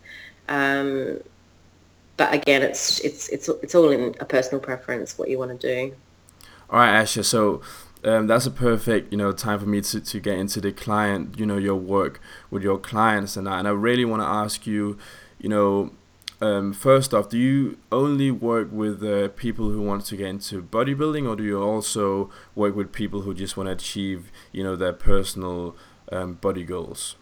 Um, 0.49 1.19
but 2.17 2.33
again, 2.33 2.63
it's 2.63 2.99
it's 3.01 3.29
it's 3.29 3.47
it's 3.47 3.75
all 3.75 3.91
in 3.91 4.15
a 4.19 4.25
personal 4.25 4.59
preference 4.59 5.19
what 5.19 5.29
you 5.29 5.37
want 5.37 5.59
to 5.59 5.67
do. 5.67 5.95
All 6.69 6.79
right, 6.79 7.03
Asha. 7.03 7.23
So 7.23 7.61
um, 8.07 8.27
that's 8.27 8.45
a 8.45 8.51
perfect 8.51 9.11
you 9.11 9.17
know 9.17 9.31
time 9.31 9.59
for 9.59 9.65
me 9.65 9.81
to, 9.81 9.99
to 9.99 10.19
get 10.19 10.37
into 10.37 10.61
the 10.61 10.71
client 10.71 11.37
you 11.37 11.45
know 11.45 11.57
your 11.57 11.75
work 11.75 12.19
with 12.49 12.63
your 12.63 12.77
clients 12.77 13.35
and 13.35 13.47
that. 13.47 13.59
and 13.59 13.67
I 13.67 13.71
really 13.71 14.05
want 14.05 14.21
to 14.21 14.27
ask 14.27 14.65
you 14.65 14.97
you 15.39 15.49
know, 15.49 15.91
um, 16.41 16.73
first 16.73 17.13
off, 17.13 17.29
do 17.29 17.37
you 17.37 17.77
only 17.91 18.31
work 18.31 18.69
with 18.71 19.03
uh, 19.03 19.29
people 19.29 19.69
who 19.69 19.81
want 19.81 20.05
to 20.05 20.15
get 20.15 20.27
into 20.27 20.61
bodybuilding, 20.61 21.27
or 21.27 21.35
do 21.35 21.43
you 21.43 21.61
also 21.61 22.29
work 22.55 22.75
with 22.75 22.91
people 22.91 23.21
who 23.21 23.33
just 23.33 23.57
want 23.57 23.67
to 23.67 23.73
achieve, 23.73 24.31
you 24.51 24.63
know, 24.63 24.75
their 24.75 24.93
personal 24.93 25.75
um, 26.11 26.33
body 26.35 26.63
goals? 26.63 27.15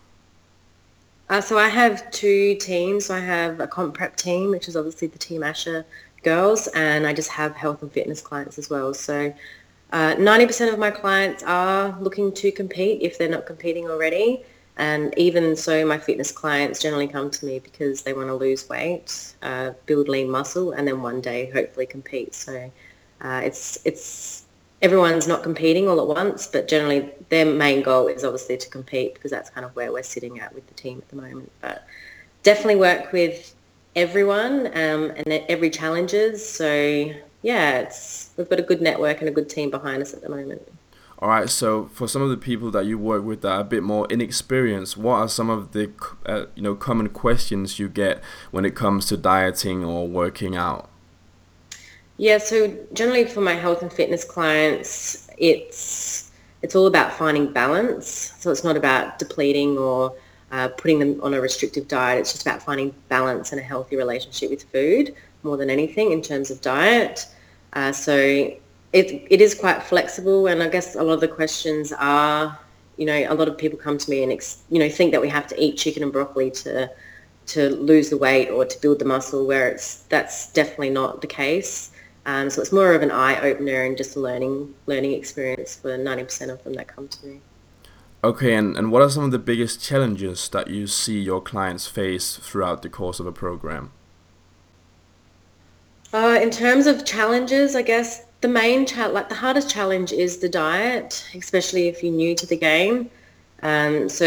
Uh, 1.29 1.41
so 1.41 1.57
I 1.57 1.69
have 1.69 2.11
two 2.11 2.55
teams. 2.55 3.09
I 3.09 3.19
have 3.19 3.59
a 3.59 3.67
comp 3.67 3.95
prep 3.95 4.15
team, 4.15 4.51
which 4.51 4.67
is 4.67 4.75
obviously 4.75 5.07
the 5.07 5.17
Team 5.17 5.41
Asha 5.41 5.83
girls, 6.23 6.67
and 6.67 7.07
I 7.07 7.13
just 7.13 7.29
have 7.29 7.55
health 7.55 7.81
and 7.81 7.91
fitness 7.91 8.21
clients 8.21 8.59
as 8.59 8.69
well. 8.69 8.93
So 8.93 9.33
uh, 9.91 10.15
90% 10.15 10.73
of 10.73 10.79
my 10.79 10.91
clients 10.91 11.43
are 11.43 11.97
looking 11.99 12.33
to 12.33 12.51
compete 12.51 13.01
if 13.01 13.17
they're 13.17 13.29
not 13.29 13.45
competing 13.45 13.89
already. 13.89 14.43
And 14.77 15.13
even 15.17 15.55
so, 15.55 15.85
my 15.85 15.97
fitness 15.97 16.31
clients 16.31 16.81
generally 16.81 17.07
come 17.07 17.31
to 17.31 17.45
me 17.45 17.59
because 17.59 18.01
they 18.01 18.11
want 18.11 18.27
to 18.27 18.35
lose 18.35 18.67
weight, 18.67 19.35
uh, 19.41 19.71
build 19.85 20.09
lean 20.09 20.29
muscle, 20.29 20.73
and 20.73 20.85
then 20.85 21.01
one 21.01 21.21
day 21.21 21.49
hopefully 21.51 21.85
compete. 21.85 22.35
So 22.35 22.69
uh, 23.21 23.41
it's 23.43 23.79
it's 23.85 24.45
everyone's 24.81 25.27
not 25.27 25.43
competing 25.43 25.87
all 25.87 26.01
at 26.01 26.07
once, 26.07 26.47
but 26.47 26.67
generally 26.67 27.09
their 27.29 27.45
main 27.45 27.83
goal 27.83 28.07
is 28.07 28.25
obviously 28.25 28.57
to 28.57 28.69
compete 28.69 29.13
because 29.13 29.31
that's 29.31 29.49
kind 29.49 29.65
of 29.65 29.73
where 29.77 29.93
we're 29.93 30.03
sitting 30.03 30.39
at 30.39 30.53
with 30.53 30.67
the 30.67 30.73
team 30.73 30.97
at 30.97 31.07
the 31.07 31.15
moment. 31.15 31.51
But 31.61 31.87
definitely 32.43 32.75
work 32.75 33.13
with 33.13 33.55
everyone 33.95 34.67
um, 34.67 35.11
and 35.15 35.31
every 35.47 35.69
challenges. 35.69 36.47
So 36.47 37.13
yeah, 37.41 37.79
it's 37.79 38.24
we've 38.37 38.49
got 38.49 38.59
a 38.59 38.63
good 38.63 38.81
network 38.81 39.19
and 39.19 39.29
a 39.29 39.31
good 39.31 39.49
team 39.49 39.69
behind 39.69 40.01
us 40.01 40.13
at 40.13 40.21
the 40.21 40.29
moment. 40.29 40.61
All 41.19 41.29
right, 41.29 41.49
so 41.49 41.85
for 41.93 42.07
some 42.07 42.21
of 42.21 42.29
the 42.29 42.37
people 42.37 42.71
that 42.71 42.85
you 42.85 42.97
work 42.97 43.23
with 43.23 43.41
that 43.41 43.51
are 43.51 43.61
a 43.61 43.63
bit 43.63 43.83
more 43.83 44.05
inexperienced, 44.09 44.97
what 44.97 45.15
are 45.15 45.29
some 45.29 45.49
of 45.49 45.71
the 45.71 45.91
uh, 46.25 46.45
you 46.55 46.61
know 46.61 46.75
common 46.75 47.09
questions 47.09 47.79
you 47.79 47.87
get 47.87 48.21
when 48.51 48.65
it 48.65 48.75
comes 48.75 49.05
to 49.07 49.17
dieting 49.17 49.83
or 49.83 50.07
working 50.07 50.57
out? 50.57 50.89
Yeah, 52.17 52.37
so 52.37 52.73
generally 52.93 53.25
for 53.25 53.41
my 53.41 53.53
health 53.53 53.81
and 53.81 53.91
fitness 53.91 54.25
clients, 54.25 55.29
it's 55.37 56.31
it's 56.61 56.75
all 56.75 56.87
about 56.87 57.13
finding 57.13 57.51
balance. 57.51 58.33
So 58.39 58.51
it's 58.51 58.63
not 58.63 58.75
about 58.75 59.17
depleting 59.17 59.77
or 59.77 60.13
uh, 60.51 60.67
putting 60.69 60.99
them 60.99 61.19
on 61.21 61.33
a 61.33 61.39
restrictive 61.39 61.87
diet. 61.87 62.19
It's 62.19 62.33
just 62.33 62.45
about 62.45 62.61
finding 62.61 62.93
balance 63.07 63.51
and 63.51 63.61
a 63.61 63.63
healthy 63.63 63.95
relationship 63.95 64.49
with 64.49 64.63
food 64.63 65.15
more 65.43 65.57
than 65.57 65.69
anything 65.69 66.11
in 66.11 66.21
terms 66.21 66.51
of 66.51 66.59
diet. 66.61 67.27
Uh, 67.75 67.91
so 67.91 68.15
it, 68.15 69.27
it 69.29 69.41
is 69.41 69.53
quite 69.53 69.83
flexible 69.83 70.47
and 70.47 70.63
I 70.63 70.69
guess 70.69 70.95
a 70.95 71.03
lot 71.03 71.13
of 71.13 71.21
the 71.21 71.27
questions 71.27 71.93
are, 71.93 72.57
you 72.97 73.05
know, 73.05 73.25
a 73.27 73.35
lot 73.35 73.47
of 73.47 73.57
people 73.57 73.77
come 73.77 73.97
to 73.97 74.09
me 74.09 74.23
and, 74.23 74.31
ex, 74.31 74.63
you 74.69 74.79
know, 74.79 74.89
think 74.89 75.11
that 75.11 75.21
we 75.21 75.29
have 75.29 75.47
to 75.47 75.61
eat 75.61 75.77
chicken 75.77 76.01
and 76.01 76.11
broccoli 76.11 76.49
to 76.51 76.89
to 77.47 77.69
lose 77.75 78.09
the 78.09 78.17
weight 78.17 78.49
or 78.49 78.65
to 78.65 78.81
build 78.81 78.97
the 78.97 79.05
muscle 79.05 79.45
where 79.45 79.67
it's 79.69 80.03
that's 80.03 80.51
definitely 80.53 80.89
not 80.89 81.21
the 81.21 81.27
case. 81.27 81.91
Um, 82.25 82.49
so 82.49 82.61
it's 82.61 82.71
more 82.71 82.93
of 82.93 83.03
an 83.03 83.11
eye 83.11 83.39
opener 83.39 83.83
and 83.83 83.95
just 83.95 84.15
a 84.15 84.19
learning 84.19 84.73
learning 84.87 85.13
experience 85.13 85.75
for 85.75 85.89
90% 85.97 86.49
of 86.49 86.63
them 86.63 86.73
that 86.73 86.87
come 86.87 87.07
to 87.07 87.25
me. 87.25 87.41
Okay, 88.23 88.55
and, 88.55 88.75
and 88.75 88.91
what 88.91 89.03
are 89.03 89.09
some 89.09 89.23
of 89.23 89.31
the 89.31 89.37
biggest 89.37 89.83
challenges 89.83 90.49
that 90.49 90.67
you 90.67 90.87
see 90.87 91.19
your 91.19 91.39
clients 91.39 91.85
face 91.85 92.37
throughout 92.37 92.81
the 92.81 92.89
course 92.89 93.19
of 93.19 93.27
a 93.27 93.31
program? 93.31 93.91
Uh, 96.13 96.39
in 96.41 96.49
terms 96.49 96.87
of 96.87 97.05
challenges, 97.05 97.75
I 97.75 97.81
guess 97.81 98.25
the 98.41 98.47
main 98.47 98.85
cha- 98.85 99.07
like 99.07 99.29
the 99.29 99.35
hardest 99.35 99.69
challenge 99.69 100.11
is 100.11 100.37
the 100.37 100.49
diet, 100.49 101.25
especially 101.35 101.87
if 101.87 102.03
you're 102.03 102.13
new 102.13 102.35
to 102.35 102.45
the 102.45 102.57
game. 102.57 103.09
Um, 103.63 104.07
so, 104.07 104.25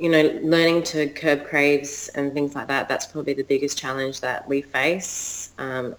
you 0.00 0.08
know, 0.08 0.40
learning 0.42 0.82
to 0.84 1.08
curb 1.08 1.44
craves 1.44 2.08
and 2.14 2.32
things 2.32 2.54
like 2.54 2.68
that, 2.68 2.88
that's 2.88 3.06
probably 3.06 3.34
the 3.34 3.44
biggest 3.44 3.78
challenge 3.78 4.20
that 4.20 4.48
we 4.48 4.62
face, 4.62 5.52
um, 5.58 5.94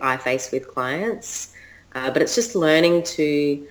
I 0.00 0.16
face 0.16 0.50
with 0.50 0.66
clients. 0.68 1.52
Uh, 1.94 2.10
but 2.10 2.22
it's 2.22 2.34
just 2.34 2.56
learning 2.56 3.02
to 3.04 3.66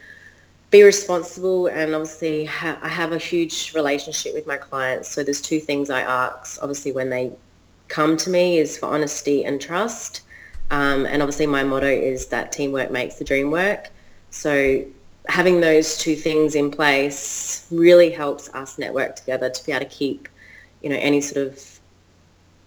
be 0.70 0.84
responsible 0.84 1.68
and 1.68 1.94
obviously 1.94 2.46
ha- 2.46 2.80
I 2.82 2.90
have 2.90 3.12
a 3.12 3.18
huge 3.18 3.74
relationship 3.76 4.34
with 4.34 4.48
my 4.48 4.58
clients. 4.58 5.10
So 5.10 5.24
there's 5.24 5.42
two 5.42 5.60
things 5.60 5.90
I 5.90 6.02
ask, 6.02 6.62
obviously, 6.62 6.92
when 6.92 7.10
they 7.10 7.32
come 7.94 8.18
to 8.18 8.32
me 8.32 8.58
is 8.58 8.76
for 8.76 8.88
honesty 8.88 9.46
and 9.46 9.62
trust. 9.62 10.22
Um, 10.72 11.06
and 11.06 11.22
obviously 11.22 11.46
my 11.46 11.64
motto 11.64 11.86
is 11.86 12.26
that 12.28 12.52
teamwork 12.52 12.90
makes 12.90 13.16
the 13.16 13.24
dream 13.24 13.52
work. 13.52 13.92
So 14.32 14.84
having 15.28 15.62
those 15.62 16.00
two 16.00 16.16
things 16.16 16.56
in 16.56 16.72
place 16.72 17.68
really 17.70 18.10
helps 18.10 18.50
us 18.56 18.80
network 18.80 19.16
together 19.16 19.48
to 19.48 19.66
be 19.66 19.72
able 19.72 19.86
to 19.86 19.92
keep, 19.92 20.28
you 20.82 20.90
know, 20.90 20.98
any 21.00 21.22
sort 21.22 21.46
of, 21.46 21.80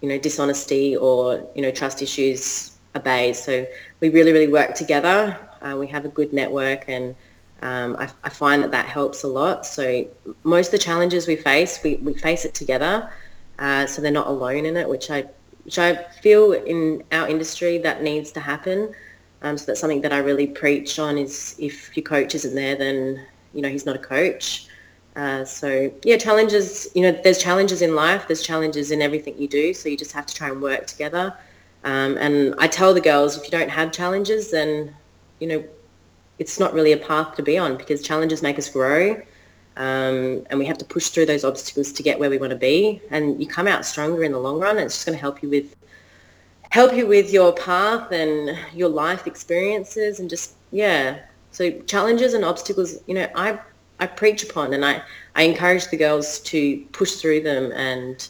you 0.00 0.08
know, 0.08 0.16
dishonesty 0.16 0.96
or, 0.96 1.44
you 1.56 1.62
know, 1.62 1.72
trust 1.72 2.02
issues 2.02 2.76
at 2.94 3.36
So 3.36 3.66
we 3.98 4.10
really, 4.10 4.30
really 4.30 4.52
work 4.60 4.74
together. 4.76 5.36
Uh, 5.60 5.76
we 5.76 5.88
have 5.88 6.04
a 6.04 6.08
good 6.08 6.32
network 6.32 6.84
and 6.86 7.16
um, 7.62 7.96
I, 7.98 8.08
I, 8.22 8.28
find 8.28 8.62
that 8.62 8.70
that 8.70 8.86
helps 8.86 9.24
a 9.24 9.28
lot. 9.28 9.66
So 9.66 10.06
most 10.44 10.68
of 10.68 10.72
the 10.72 10.78
challenges 10.78 11.26
we 11.26 11.36
face, 11.36 11.80
we, 11.82 11.96
we 11.96 12.14
face 12.14 12.44
it 12.44 12.54
together. 12.54 13.10
Uh, 13.58 13.86
so 13.86 14.02
they're 14.02 14.10
not 14.10 14.26
alone 14.26 14.66
in 14.66 14.76
it, 14.76 14.88
which 14.88 15.10
I 15.10 15.24
which 15.64 15.80
I 15.80 15.96
feel 16.22 16.52
in 16.52 17.02
our 17.10 17.28
industry 17.28 17.78
that 17.78 18.00
needs 18.00 18.30
to 18.32 18.40
happen. 18.40 18.94
Um, 19.42 19.58
so 19.58 19.66
that's 19.66 19.80
something 19.80 20.00
that 20.02 20.12
I 20.12 20.18
really 20.18 20.46
preach 20.46 21.00
on 21.00 21.18
is 21.18 21.56
if 21.58 21.96
your 21.96 22.04
coach 22.04 22.36
isn't 22.36 22.54
there, 22.54 22.76
then, 22.76 23.20
you 23.52 23.62
know, 23.62 23.68
he's 23.68 23.84
not 23.84 23.96
a 23.96 23.98
coach. 23.98 24.68
Uh, 25.16 25.44
so 25.44 25.92
yeah, 26.04 26.18
challenges, 26.18 26.88
you 26.94 27.02
know, 27.02 27.10
there's 27.24 27.42
challenges 27.42 27.82
in 27.82 27.96
life, 27.96 28.28
there's 28.28 28.42
challenges 28.42 28.92
in 28.92 29.02
everything 29.02 29.36
you 29.38 29.48
do. 29.48 29.74
So 29.74 29.88
you 29.88 29.96
just 29.96 30.12
have 30.12 30.26
to 30.26 30.34
try 30.34 30.50
and 30.50 30.62
work 30.62 30.86
together. 30.86 31.36
Um, 31.82 32.16
and 32.18 32.54
I 32.58 32.68
tell 32.68 32.94
the 32.94 33.00
girls, 33.00 33.36
if 33.36 33.44
you 33.44 33.50
don't 33.50 33.70
have 33.70 33.90
challenges, 33.92 34.52
then, 34.52 34.94
you 35.40 35.48
know, 35.48 35.64
it's 36.38 36.60
not 36.60 36.74
really 36.74 36.92
a 36.92 36.96
path 36.96 37.34
to 37.36 37.42
be 37.42 37.58
on 37.58 37.76
because 37.76 38.02
challenges 38.02 38.42
make 38.42 38.58
us 38.58 38.68
grow. 38.68 39.20
Um, 39.76 40.46
and 40.48 40.58
we 40.58 40.64
have 40.66 40.78
to 40.78 40.84
push 40.84 41.08
through 41.08 41.26
those 41.26 41.44
obstacles 41.44 41.92
to 41.92 42.02
get 42.02 42.18
where 42.18 42.30
we 42.30 42.38
want 42.38 42.50
to 42.50 42.56
be. 42.56 43.00
And 43.10 43.40
you 43.40 43.46
come 43.46 43.68
out 43.68 43.84
stronger 43.84 44.24
in 44.24 44.32
the 44.32 44.38
long 44.38 44.58
run. 44.58 44.78
It's 44.78 44.94
just 44.94 45.06
going 45.06 45.16
to 45.16 45.20
help 45.20 45.42
you 45.42 45.50
with 45.50 45.76
help 46.70 46.94
you 46.94 47.06
with 47.06 47.32
your 47.32 47.52
path 47.54 48.10
and 48.10 48.58
your 48.74 48.88
life 48.88 49.26
experiences 49.26 50.20
and 50.20 50.28
just 50.28 50.54
yeah. 50.72 51.20
So 51.52 51.70
challenges 51.82 52.34
and 52.34 52.44
obstacles, 52.44 52.98
you 53.06 53.14
know, 53.14 53.28
I 53.34 53.58
I 53.98 54.06
preach 54.06 54.44
upon 54.44 54.74
and 54.74 54.84
I, 54.84 55.02
I 55.34 55.42
encourage 55.42 55.88
the 55.88 55.96
girls 55.96 56.40
to 56.40 56.78
push 56.92 57.12
through 57.12 57.42
them 57.42 57.72
and 57.72 58.28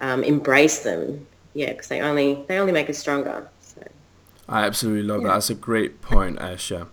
um, 0.00 0.22
embrace 0.22 0.80
them. 0.80 1.26
Yeah, 1.54 1.72
because 1.72 1.88
they 1.88 2.00
only 2.00 2.44
they 2.46 2.58
only 2.58 2.72
make 2.72 2.90
us 2.90 2.98
stronger. 2.98 3.48
So. 3.60 3.82
I 4.48 4.64
absolutely 4.66 5.02
love 5.02 5.22
yeah. 5.22 5.28
that. 5.28 5.34
That's 5.34 5.50
a 5.50 5.54
great 5.54 6.02
point, 6.02 6.38
Asha. 6.38 6.88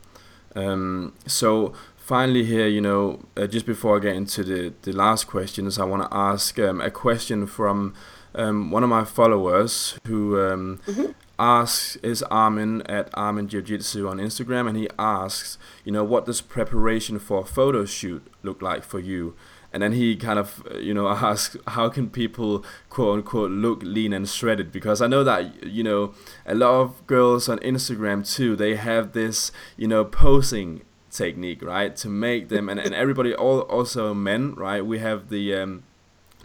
Um, 0.55 1.13
so 1.27 1.73
finally 2.05 2.45
here 2.45 2.67
you 2.67 2.79
know 2.79 3.19
uh, 3.35 3.47
just 3.47 3.65
before 3.65 3.97
i 3.97 3.99
get 3.99 4.15
into 4.15 4.43
the, 4.43 4.71
the 4.83 4.91
last 4.91 5.25
questions 5.25 5.79
i 5.79 5.83
want 5.83 6.03
to 6.03 6.15
ask 6.15 6.59
um, 6.59 6.79
a 6.79 6.91
question 6.91 7.47
from 7.47 7.95
um, 8.35 8.69
one 8.69 8.83
of 8.83 8.89
my 8.89 9.03
followers 9.03 9.97
who 10.05 10.39
um, 10.39 10.79
mm-hmm. 10.85 11.11
asks 11.39 11.95
is 11.97 12.21
armin 12.23 12.83
at 12.83 13.09
armin 13.15 13.47
jiu-jitsu 13.47 14.07
on 14.07 14.17
instagram? 14.17 14.67
And 14.67 14.77
he 14.77 14.87
asks 14.99 15.57
you 15.83 15.91
know 15.91 16.03
what 16.03 16.25
does 16.25 16.41
preparation 16.41 17.17
for 17.17 17.41
a 17.41 17.45
photo 17.45 17.85
shoot 17.85 18.27
look 18.43 18.61
like 18.61 18.83
for 18.83 18.99
you? 18.99 19.35
And 19.73 19.81
then 19.81 19.93
he 19.93 20.15
kind 20.15 20.37
of 20.37 20.67
you 20.79 20.93
know 20.93 21.07
asks 21.31 21.57
how 21.67 21.89
can 21.89 22.09
people 22.09 22.63
quote 22.89 23.19
unquote 23.19 23.51
look 23.51 23.81
lean 23.83 24.11
and 24.11 24.27
shredded? 24.27 24.71
Because 24.71 25.01
i 25.01 25.07
know 25.07 25.23
that 25.23 25.63
you 25.63 25.81
know 25.81 26.13
a 26.45 26.53
lot 26.53 26.81
of 26.81 27.07
girls 27.07 27.47
on 27.47 27.57
instagram 27.59 28.29
too 28.29 28.55
they 28.57 28.75
have 28.75 29.13
this 29.13 29.51
you 29.77 29.87
know 29.87 30.03
posing 30.03 30.81
technique, 31.15 31.63
right? 31.63 31.95
To 31.97 32.09
make 32.09 32.49
them 32.49 32.69
and, 32.69 32.79
and 32.79 32.93
everybody 32.93 33.33
all 33.33 33.61
also 33.61 34.13
men, 34.13 34.53
right? 34.55 34.85
We 34.85 34.99
have 34.99 35.29
the 35.29 35.55
um, 35.55 35.83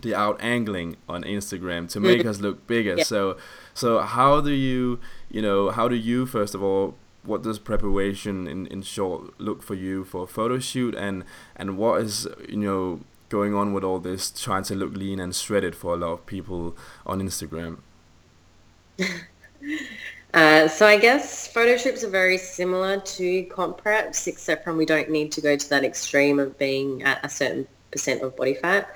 the 0.03 0.15
out 0.15 0.41
angling 0.41 0.97
on 1.09 1.23
Instagram 1.25 1.89
to 1.91 2.01
make 2.01 2.25
us 2.25 2.41
look 2.41 2.67
bigger. 2.67 2.97
Yeah. 2.99 3.05
So 3.05 3.37
so 3.75 4.01
how 4.01 4.41
do 4.41 4.51
you 4.51 5.01
you 5.31 5.43
know 5.43 5.71
how 5.71 5.89
do 5.89 5.97
you 5.97 6.27
first 6.27 6.55
of 6.55 6.63
all 6.63 6.95
what 7.23 7.43
does 7.43 7.59
preparation 7.59 8.47
in, 8.47 8.67
in 8.69 8.83
short 8.83 9.39
look 9.39 9.63
for 9.63 9.75
you 9.75 10.05
for 10.05 10.25
a 10.25 10.27
photo 10.27 10.59
shoot 10.59 10.95
and 10.95 11.23
and 11.55 11.77
what 11.77 12.01
is 12.01 12.27
you 12.49 12.57
know 12.57 13.01
going 13.29 13.55
on 13.55 13.73
with 13.73 13.85
all 13.85 13.99
this 13.99 14.31
trying 14.31 14.65
to 14.65 14.75
look 14.75 14.95
lean 14.95 15.21
and 15.21 15.35
shredded 15.35 15.77
for 15.77 15.95
a 15.95 15.97
lot 15.97 16.13
of 16.13 16.27
people 16.27 16.77
on 17.07 17.21
Instagram? 17.21 17.79
Uh, 20.33 20.69
so 20.69 20.87
I 20.87 20.97
guess 20.97 21.49
photo 21.49 21.77
shoots 21.77 22.05
are 22.05 22.11
very 22.11 22.39
similar 22.39 23.01
to 23.01 23.43
comp 23.45 23.83
preps, 23.83 24.29
except 24.29 24.65
from 24.65 24.77
we 24.77 24.87
don't 24.87 25.11
need 25.11 25.33
to 25.33 25.41
go 25.41 25.57
to 25.57 25.71
that 25.71 25.85
extreme 25.85 26.39
of 26.39 26.57
being 26.59 27.03
at 27.03 27.25
a 27.25 27.29
certain 27.29 27.67
percent 27.91 28.23
of 28.23 28.37
body 28.37 28.55
fat. 28.55 28.95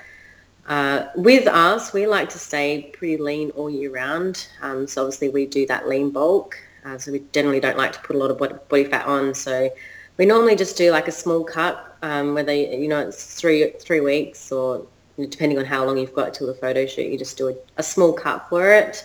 Uh, 0.67 1.07
with 1.15 1.47
us, 1.47 1.93
we 1.93 2.07
like 2.07 2.29
to 2.29 2.39
stay 2.39 2.89
pretty 2.93 3.17
lean 3.17 3.51
all 3.51 3.69
year 3.69 3.91
round. 3.91 4.47
Um, 4.61 4.87
so 4.87 5.03
obviously 5.03 5.29
we 5.29 5.45
do 5.45 5.67
that 5.67 5.87
lean 5.87 6.09
bulk. 6.09 6.57
Uh, 6.85 6.97
so 6.97 7.11
we 7.11 7.23
generally 7.33 7.59
don't 7.59 7.77
like 7.77 7.91
to 7.93 7.99
put 7.99 8.15
a 8.15 8.19
lot 8.19 8.31
of 8.31 8.37
body 8.69 8.85
fat 8.85 9.05
on. 9.05 9.33
So 9.33 9.69
we 10.17 10.25
normally 10.25 10.55
just 10.55 10.77
do 10.77 10.91
like 10.91 11.07
a 11.07 11.11
small 11.11 11.43
cut, 11.43 11.97
um, 12.01 12.33
whether, 12.33 12.53
you 12.53 12.87
know, 12.87 12.99
it's 12.99 13.39
three, 13.39 13.71
three 13.79 14.01
weeks 14.01 14.51
or 14.51 14.85
depending 15.17 15.57
on 15.57 15.65
how 15.65 15.85
long 15.85 15.97
you've 15.97 16.13
got 16.13 16.33
till 16.33 16.47
the 16.47 16.53
photo 16.53 16.85
shoot, 16.85 17.11
you 17.11 17.17
just 17.17 17.37
do 17.37 17.49
a, 17.49 17.55
a 17.77 17.83
small 17.83 18.13
cut 18.13 18.47
for 18.49 18.71
it. 18.71 19.03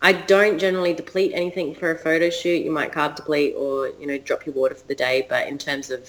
I 0.00 0.12
don't 0.12 0.58
generally 0.58 0.92
deplete 0.94 1.32
anything 1.34 1.74
for 1.74 1.90
a 1.90 1.98
photo 1.98 2.30
shoot. 2.30 2.64
You 2.64 2.70
might 2.70 2.92
carb 2.92 3.16
deplete 3.16 3.54
or, 3.56 3.88
you 4.00 4.06
know, 4.06 4.18
drop 4.18 4.46
your 4.46 4.54
water 4.54 4.74
for 4.74 4.86
the 4.86 4.94
day. 4.94 5.26
But 5.28 5.48
in 5.48 5.58
terms 5.58 5.90
of 5.90 6.08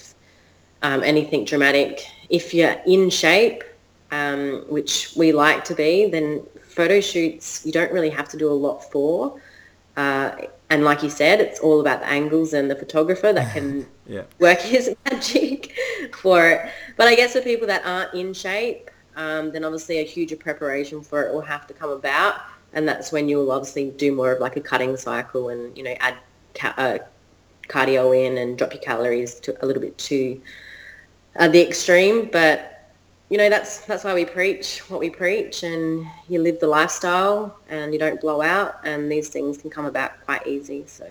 um, 0.82 1.02
anything 1.02 1.44
dramatic, 1.44 2.06
if 2.28 2.54
you're 2.54 2.76
in 2.86 3.10
shape, 3.10 3.64
um, 4.12 4.64
which 4.68 5.12
we 5.16 5.32
like 5.32 5.64
to 5.64 5.74
be, 5.74 6.08
then 6.08 6.42
photo 6.62 7.00
shoots 7.00 7.66
you 7.66 7.72
don't 7.72 7.92
really 7.92 8.10
have 8.10 8.28
to 8.28 8.36
do 8.36 8.50
a 8.50 8.54
lot 8.54 8.90
for. 8.90 9.40
Uh, 9.96 10.32
and 10.70 10.84
like 10.84 11.02
you 11.02 11.10
said, 11.10 11.40
it's 11.40 11.58
all 11.58 11.80
about 11.80 12.00
the 12.00 12.08
angles 12.08 12.52
and 12.52 12.70
the 12.70 12.76
photographer 12.76 13.32
that 13.32 13.52
can 13.52 13.88
yeah. 14.06 14.22
work 14.38 14.60
his 14.60 14.94
magic 15.10 15.74
for 16.14 16.48
it. 16.48 16.70
But 16.96 17.08
I 17.08 17.16
guess 17.16 17.32
for 17.32 17.40
people 17.40 17.66
that 17.66 17.84
aren't 17.84 18.14
in 18.14 18.32
shape, 18.32 18.88
um, 19.16 19.50
then 19.50 19.64
obviously 19.64 19.98
a 19.98 20.04
huge 20.04 20.38
preparation 20.38 21.02
for 21.02 21.24
it 21.24 21.34
will 21.34 21.40
have 21.40 21.66
to 21.66 21.74
come 21.74 21.90
about 21.90 22.36
and 22.72 22.86
that's 22.86 23.12
when 23.12 23.28
you'll 23.28 23.50
obviously 23.50 23.90
do 23.90 24.12
more 24.12 24.32
of 24.32 24.40
like 24.40 24.56
a 24.56 24.60
cutting 24.60 24.96
cycle 24.96 25.48
and 25.48 25.76
you 25.76 25.82
know 25.82 25.94
add 26.00 26.16
ca- 26.54 26.74
uh, 26.76 26.98
cardio 27.68 28.16
in 28.16 28.38
and 28.38 28.58
drop 28.58 28.72
your 28.72 28.82
calories 28.82 29.34
to 29.40 29.56
a 29.62 29.66
little 29.66 29.82
bit 29.82 29.96
to 29.98 30.40
uh, 31.36 31.48
the 31.48 31.66
extreme. 31.66 32.28
But 32.30 32.92
you 33.28 33.38
know 33.38 33.48
that's 33.48 33.84
that's 33.86 34.04
why 34.04 34.14
we 34.14 34.24
preach 34.24 34.80
what 34.90 35.00
we 35.00 35.10
preach 35.10 35.62
and 35.62 36.06
you 36.28 36.40
live 36.40 36.58
the 36.60 36.66
lifestyle 36.66 37.56
and 37.68 37.92
you 37.92 37.98
don't 37.98 38.20
blow 38.20 38.42
out 38.42 38.80
and 38.84 39.10
these 39.10 39.28
things 39.28 39.58
can 39.58 39.70
come 39.70 39.86
about 39.86 40.12
quite 40.24 40.46
easy 40.46 40.84
so. 40.86 41.08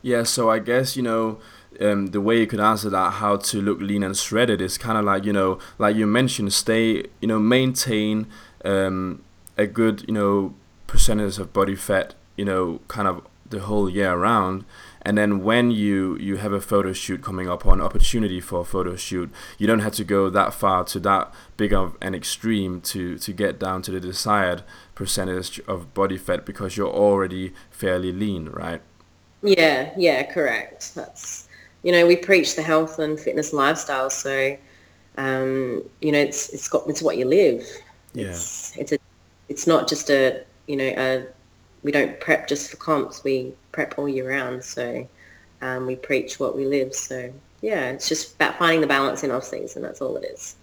Yeah, 0.00 0.22
so 0.22 0.48
I 0.48 0.60
guess 0.60 0.96
you 0.96 1.02
know 1.02 1.38
um, 1.80 2.08
the 2.08 2.20
way 2.20 2.40
you 2.40 2.46
could 2.46 2.60
answer 2.60 2.90
that, 2.90 3.14
how 3.14 3.36
to 3.36 3.60
look 3.60 3.80
lean 3.80 4.02
and 4.02 4.16
shredded, 4.16 4.60
is 4.60 4.78
kind 4.78 4.98
of 4.98 5.04
like 5.04 5.24
you 5.24 5.32
know, 5.32 5.58
like 5.78 5.96
you 5.96 6.06
mentioned, 6.06 6.52
stay, 6.52 7.04
you 7.20 7.28
know, 7.28 7.38
maintain 7.38 8.26
um, 8.64 9.22
a 9.56 9.66
good, 9.66 10.04
you 10.08 10.14
know, 10.14 10.54
percentage 10.88 11.38
of 11.38 11.52
body 11.52 11.76
fat, 11.76 12.14
you 12.36 12.44
know, 12.44 12.80
kind 12.88 13.06
of 13.06 13.24
the 13.48 13.60
whole 13.60 13.88
year 13.88 14.12
around. 14.12 14.64
And 15.02 15.16
then 15.16 15.42
when 15.44 15.70
you 15.70 16.18
you 16.18 16.36
have 16.36 16.52
a 16.52 16.60
photo 16.60 16.92
shoot 16.92 17.22
coming 17.22 17.48
up 17.48 17.64
or 17.64 17.72
an 17.72 17.80
opportunity 17.80 18.40
for 18.40 18.60
a 18.60 18.64
photo 18.64 18.96
shoot, 18.96 19.30
you 19.56 19.66
don't 19.66 19.78
have 19.78 19.94
to 19.94 20.04
go 20.04 20.28
that 20.28 20.52
far 20.52 20.84
to 20.84 21.00
that 21.00 21.32
big 21.56 21.72
of 21.72 21.96
an 22.02 22.14
extreme 22.14 22.80
to 22.82 23.16
to 23.18 23.32
get 23.32 23.60
down 23.60 23.80
to 23.82 23.92
the 23.92 24.00
desired 24.00 24.64
percentage 24.96 25.60
of 25.68 25.94
body 25.94 26.18
fat 26.18 26.44
because 26.44 26.76
you're 26.76 26.90
already 26.90 27.52
fairly 27.70 28.12
lean, 28.12 28.48
right? 28.48 28.82
Yeah, 29.42 29.92
yeah, 29.96 30.24
correct. 30.24 30.94
That's 30.94 31.48
you 31.84 31.92
know, 31.92 32.06
we 32.06 32.16
preach 32.16 32.56
the 32.56 32.62
health 32.62 32.98
and 32.98 33.18
fitness 33.18 33.52
lifestyle, 33.52 34.10
so 34.10 34.56
um, 35.16 35.82
you 36.00 36.12
know, 36.12 36.18
it's 36.18 36.50
it's 36.50 36.68
got 36.68 36.88
it's 36.88 37.02
what 37.02 37.16
you 37.16 37.24
live. 37.24 37.64
Yeah. 38.14 38.28
It's, 38.28 38.76
it's 38.76 38.92
a 38.92 38.98
it's 39.48 39.66
not 39.66 39.88
just 39.88 40.10
a 40.10 40.44
you 40.68 40.76
know 40.76 40.92
a 40.96 41.26
we 41.82 41.90
don't 41.90 42.20
prep 42.20 42.46
just 42.48 42.70
for 42.70 42.76
comps. 42.76 43.24
We 43.24 43.54
prep 43.72 43.98
all 43.98 44.08
year 44.08 44.28
round. 44.28 44.64
So 44.64 45.08
um, 45.62 45.86
we 45.86 45.96
preach 45.96 46.38
what 46.38 46.56
we 46.56 46.66
live. 46.66 46.94
So 46.94 47.32
yeah, 47.62 47.90
it's 47.90 48.08
just 48.08 48.34
about 48.34 48.58
finding 48.58 48.80
the 48.80 48.86
balance 48.86 49.24
in 49.24 49.30
off 49.30 49.44
season. 49.44 49.82
That's 49.82 50.00
all 50.00 50.16
it 50.16 50.24
is. 50.24 50.56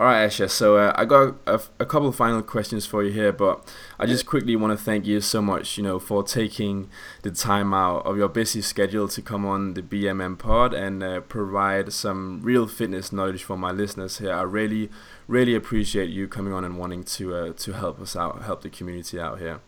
All 0.00 0.06
right, 0.06 0.26
Asha. 0.26 0.48
So 0.48 0.78
uh, 0.78 0.94
I 0.96 1.04
got 1.04 1.34
a, 1.46 1.60
a, 1.78 1.84
couple 1.84 2.08
of 2.08 2.16
final 2.16 2.40
questions 2.40 2.86
for 2.86 3.04
you 3.04 3.12
here, 3.12 3.32
but 3.32 3.70
I 3.98 4.06
just 4.06 4.24
quickly 4.24 4.56
want 4.56 4.72
to 4.72 4.82
thank 4.82 5.04
you 5.04 5.20
so 5.20 5.42
much, 5.42 5.76
you 5.76 5.82
know, 5.82 5.98
for 5.98 6.22
taking 6.22 6.88
the 7.20 7.30
time 7.30 7.74
out 7.74 8.06
of 8.06 8.16
your 8.16 8.30
busy 8.30 8.62
schedule 8.62 9.08
to 9.08 9.20
come 9.20 9.44
on 9.44 9.74
the 9.74 9.82
BMM 9.82 10.38
pod 10.38 10.72
and 10.72 11.02
uh, 11.02 11.20
provide 11.20 11.92
some 11.92 12.40
real 12.42 12.66
fitness 12.66 13.12
knowledge 13.12 13.44
for 13.44 13.58
my 13.58 13.72
listeners 13.72 14.16
here. 14.16 14.32
I 14.32 14.40
really, 14.40 14.88
really 15.28 15.54
appreciate 15.54 16.08
you 16.08 16.28
coming 16.28 16.54
on 16.54 16.64
and 16.64 16.78
wanting 16.78 17.04
to 17.04 17.34
uh, 17.34 17.52
to 17.52 17.72
help 17.74 18.00
us 18.00 18.16
out, 18.16 18.40
help 18.40 18.62
the 18.62 18.70
community 18.70 19.20
out 19.20 19.38
here. 19.38 19.60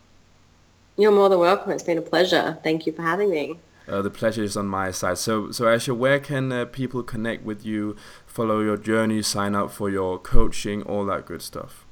You're 0.97 1.11
more 1.11 1.29
than 1.29 1.37
welcome. 1.37 1.73
It's 1.73 1.83
been 1.83 1.99
a 1.99 2.01
pleasure. 2.01 2.57
Thank 2.63 2.87
you 2.87 2.93
for 2.93 3.03
having 3.03 3.29
me. 3.29 3.59
Uh, 3.87 4.01
the 4.01 4.09
pleasure 4.09 4.43
is 4.43 4.55
on 4.55 4.67
my 4.67 4.91
side. 4.91 5.17
So, 5.17 5.51
so 5.51 5.65
Asha, 5.65 5.95
where 5.95 6.19
can 6.19 6.51
uh, 6.51 6.65
people 6.65 7.03
connect 7.03 7.43
with 7.43 7.65
you, 7.65 7.95
follow 8.25 8.61
your 8.61 8.77
journey, 8.77 9.21
sign 9.21 9.55
up 9.55 9.71
for 9.71 9.89
your 9.89 10.17
coaching, 10.17 10.83
all 10.83 11.05
that 11.05 11.25
good 11.25 11.41
stuff? 11.41 11.85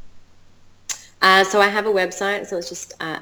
Uh, 1.21 1.43
so 1.43 1.61
I 1.61 1.67
have 1.67 1.85
a 1.85 1.91
website, 1.91 2.47
so 2.47 2.57
it's 2.57 2.69
just 2.69 2.93
uh. 2.99 3.19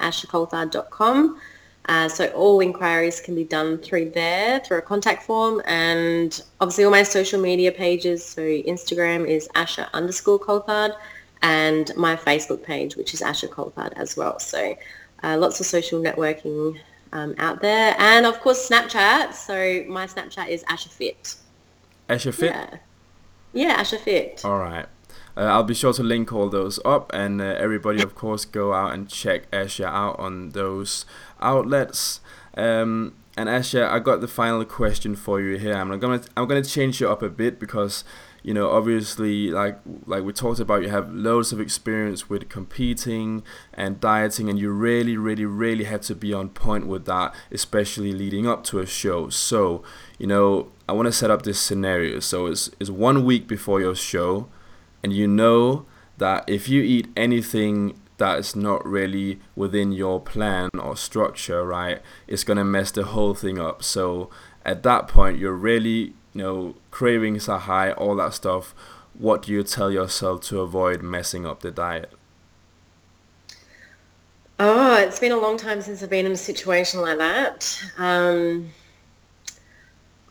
Uh, 1.86 2.08
so 2.08 2.26
all 2.28 2.60
inquiries 2.60 3.20
can 3.20 3.34
be 3.34 3.42
done 3.42 3.78
through 3.78 4.10
there, 4.10 4.60
through 4.60 4.78
a 4.78 4.82
contact 4.82 5.22
form, 5.24 5.60
and 5.64 6.42
obviously 6.60 6.84
all 6.84 6.90
my 6.90 7.02
social 7.02 7.40
media 7.40 7.72
pages. 7.72 8.24
So 8.24 8.42
Instagram 8.42 9.26
is 9.26 9.48
Asha 9.56 9.90
underscore 9.92 10.38
Coulthard, 10.38 10.94
and 11.42 11.90
my 11.96 12.16
Facebook 12.16 12.62
page, 12.62 12.96
which 12.96 13.12
is 13.14 13.22
Asha 13.22 13.48
Coulthard 13.48 13.92
as 13.96 14.16
well. 14.16 14.38
So 14.38 14.76
uh, 15.22 15.36
lots 15.36 15.58
of 15.58 15.66
social 15.66 16.00
networking 16.00 16.78
um, 17.12 17.34
out 17.38 17.60
there, 17.60 17.94
and 17.98 18.26
of 18.26 18.40
course 18.40 18.68
Snapchat. 18.68 19.34
So 19.34 19.84
my 19.88 20.06
Snapchat 20.06 20.48
is 20.48 20.64
Asha 20.64 20.88
Fit. 20.88 21.34
Yeah, 22.46 22.78
yeah, 23.52 23.80
Asha 23.80 23.98
Fit. 23.98 24.44
All 24.44 24.58
right. 24.58 24.86
Uh, 25.36 25.42
I'll 25.42 25.64
be 25.64 25.74
sure 25.74 25.92
to 25.92 26.02
link 26.02 26.32
all 26.32 26.48
those 26.48 26.78
up, 26.84 27.10
and 27.14 27.40
uh, 27.40 27.44
everybody, 27.44 28.02
of 28.02 28.14
course, 28.14 28.44
go 28.44 28.74
out 28.74 28.92
and 28.92 29.08
check 29.08 29.50
Asha 29.50 29.86
out 29.86 30.18
on 30.18 30.50
those 30.50 31.06
outlets. 31.40 32.20
Um, 32.56 33.14
and 33.36 33.48
Asha, 33.48 33.88
I 33.88 34.00
got 34.00 34.20
the 34.20 34.28
final 34.28 34.64
question 34.64 35.14
for 35.16 35.40
you 35.40 35.56
here. 35.56 35.74
I'm 35.74 35.98
gonna 35.98 36.22
I'm 36.36 36.46
gonna 36.46 36.64
change 36.64 37.00
it 37.00 37.06
up 37.06 37.22
a 37.22 37.28
bit 37.28 37.58
because 37.58 38.04
you 38.42 38.54
know 38.54 38.70
obviously 38.70 39.50
like 39.50 39.78
like 40.06 40.22
we 40.22 40.32
talked 40.32 40.60
about 40.60 40.82
you 40.82 40.88
have 40.88 41.12
loads 41.12 41.52
of 41.52 41.60
experience 41.60 42.28
with 42.28 42.48
competing 42.48 43.42
and 43.74 44.00
dieting 44.00 44.48
and 44.48 44.58
you 44.58 44.70
really 44.70 45.16
really 45.16 45.44
really 45.44 45.84
have 45.84 46.00
to 46.00 46.14
be 46.14 46.32
on 46.32 46.48
point 46.48 46.86
with 46.86 47.04
that 47.04 47.34
especially 47.50 48.12
leading 48.12 48.46
up 48.46 48.64
to 48.64 48.78
a 48.78 48.86
show. 48.86 49.28
So 49.28 49.82
you 50.18 50.26
know 50.26 50.70
i 50.88 50.92
want 50.92 51.06
to 51.06 51.12
set 51.12 51.30
up 51.30 51.42
this 51.42 51.60
scenario. 51.60 52.20
So 52.20 52.46
it's, 52.46 52.70
it's 52.80 52.90
one 52.90 53.24
week 53.24 53.46
before 53.46 53.80
your 53.80 53.94
show 53.94 54.48
and 55.02 55.12
you 55.12 55.26
know 55.26 55.86
that 56.18 56.44
if 56.48 56.68
you 56.68 56.82
eat 56.82 57.08
anything 57.16 57.98
that 58.18 58.38
is 58.38 58.54
not 58.54 58.84
really 58.84 59.40
within 59.56 59.92
your 59.92 60.20
plan 60.20 60.68
or 60.78 60.94
structure 60.94 61.64
right 61.64 62.02
it's 62.26 62.44
going 62.44 62.58
to 62.58 62.64
mess 62.64 62.90
the 62.90 63.04
whole 63.04 63.34
thing 63.34 63.58
up. 63.58 63.82
So 63.82 64.30
at 64.64 64.82
that 64.82 65.08
point 65.08 65.38
you're 65.38 65.54
really 65.54 66.14
you 66.34 66.42
know, 66.42 66.74
cravings 66.90 67.48
are 67.48 67.58
high, 67.58 67.92
all 67.92 68.16
that 68.16 68.34
stuff, 68.34 68.74
what 69.14 69.42
do 69.42 69.52
you 69.52 69.62
tell 69.62 69.90
yourself 69.90 70.42
to 70.42 70.60
avoid 70.60 71.02
messing 71.02 71.44
up 71.46 71.60
the 71.60 71.70
diet? 71.70 72.12
Oh, 74.58 74.96
it's 74.96 75.18
been 75.18 75.32
a 75.32 75.38
long 75.38 75.56
time 75.56 75.80
since 75.80 76.02
I've 76.02 76.10
been 76.10 76.26
in 76.26 76.32
a 76.32 76.36
situation 76.36 77.00
like 77.00 77.18
that. 77.18 77.82
Um, 77.96 78.70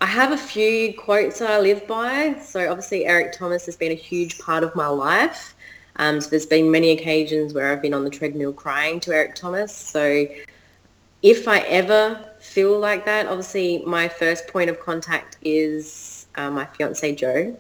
I 0.02 0.06
have 0.06 0.32
a 0.32 0.38
few 0.38 0.94
quotes 0.94 1.40
that 1.40 1.50
I 1.50 1.60
live 1.60 1.86
by. 1.88 2.40
So 2.40 2.70
obviously 2.70 3.06
Eric 3.06 3.34
Thomas 3.34 3.66
has 3.66 3.76
been 3.76 3.92
a 3.92 3.96
huge 3.96 4.40
part 4.40 4.64
of 4.64 4.76
my 4.76 4.88
life. 4.88 5.56
Um, 5.98 6.22
so 6.22 6.30
there's 6.30 6.46
been 6.46 6.72
many 6.72 6.92
occasions 6.92 7.54
where 7.54 7.72
I've 7.72 7.82
been 7.82 7.94
on 7.94 8.04
the 8.04 8.10
treadmill 8.10 8.54
crying 8.54 9.00
to 9.02 9.12
Eric 9.12 9.36
Thomas. 9.36 9.76
So 9.76 10.28
if 11.22 11.48
I 11.48 11.60
ever 11.60 12.26
feel 12.40 12.80
like 12.80 13.06
that, 13.06 13.28
obviously 13.28 13.84
my 13.86 14.08
first 14.08 14.48
point 14.48 14.70
of 14.70 14.80
contact 14.80 15.38
is 15.42 16.28
uh, 16.36 16.50
my 16.50 16.66
fiance 16.66 17.14
Joe, 17.16 17.58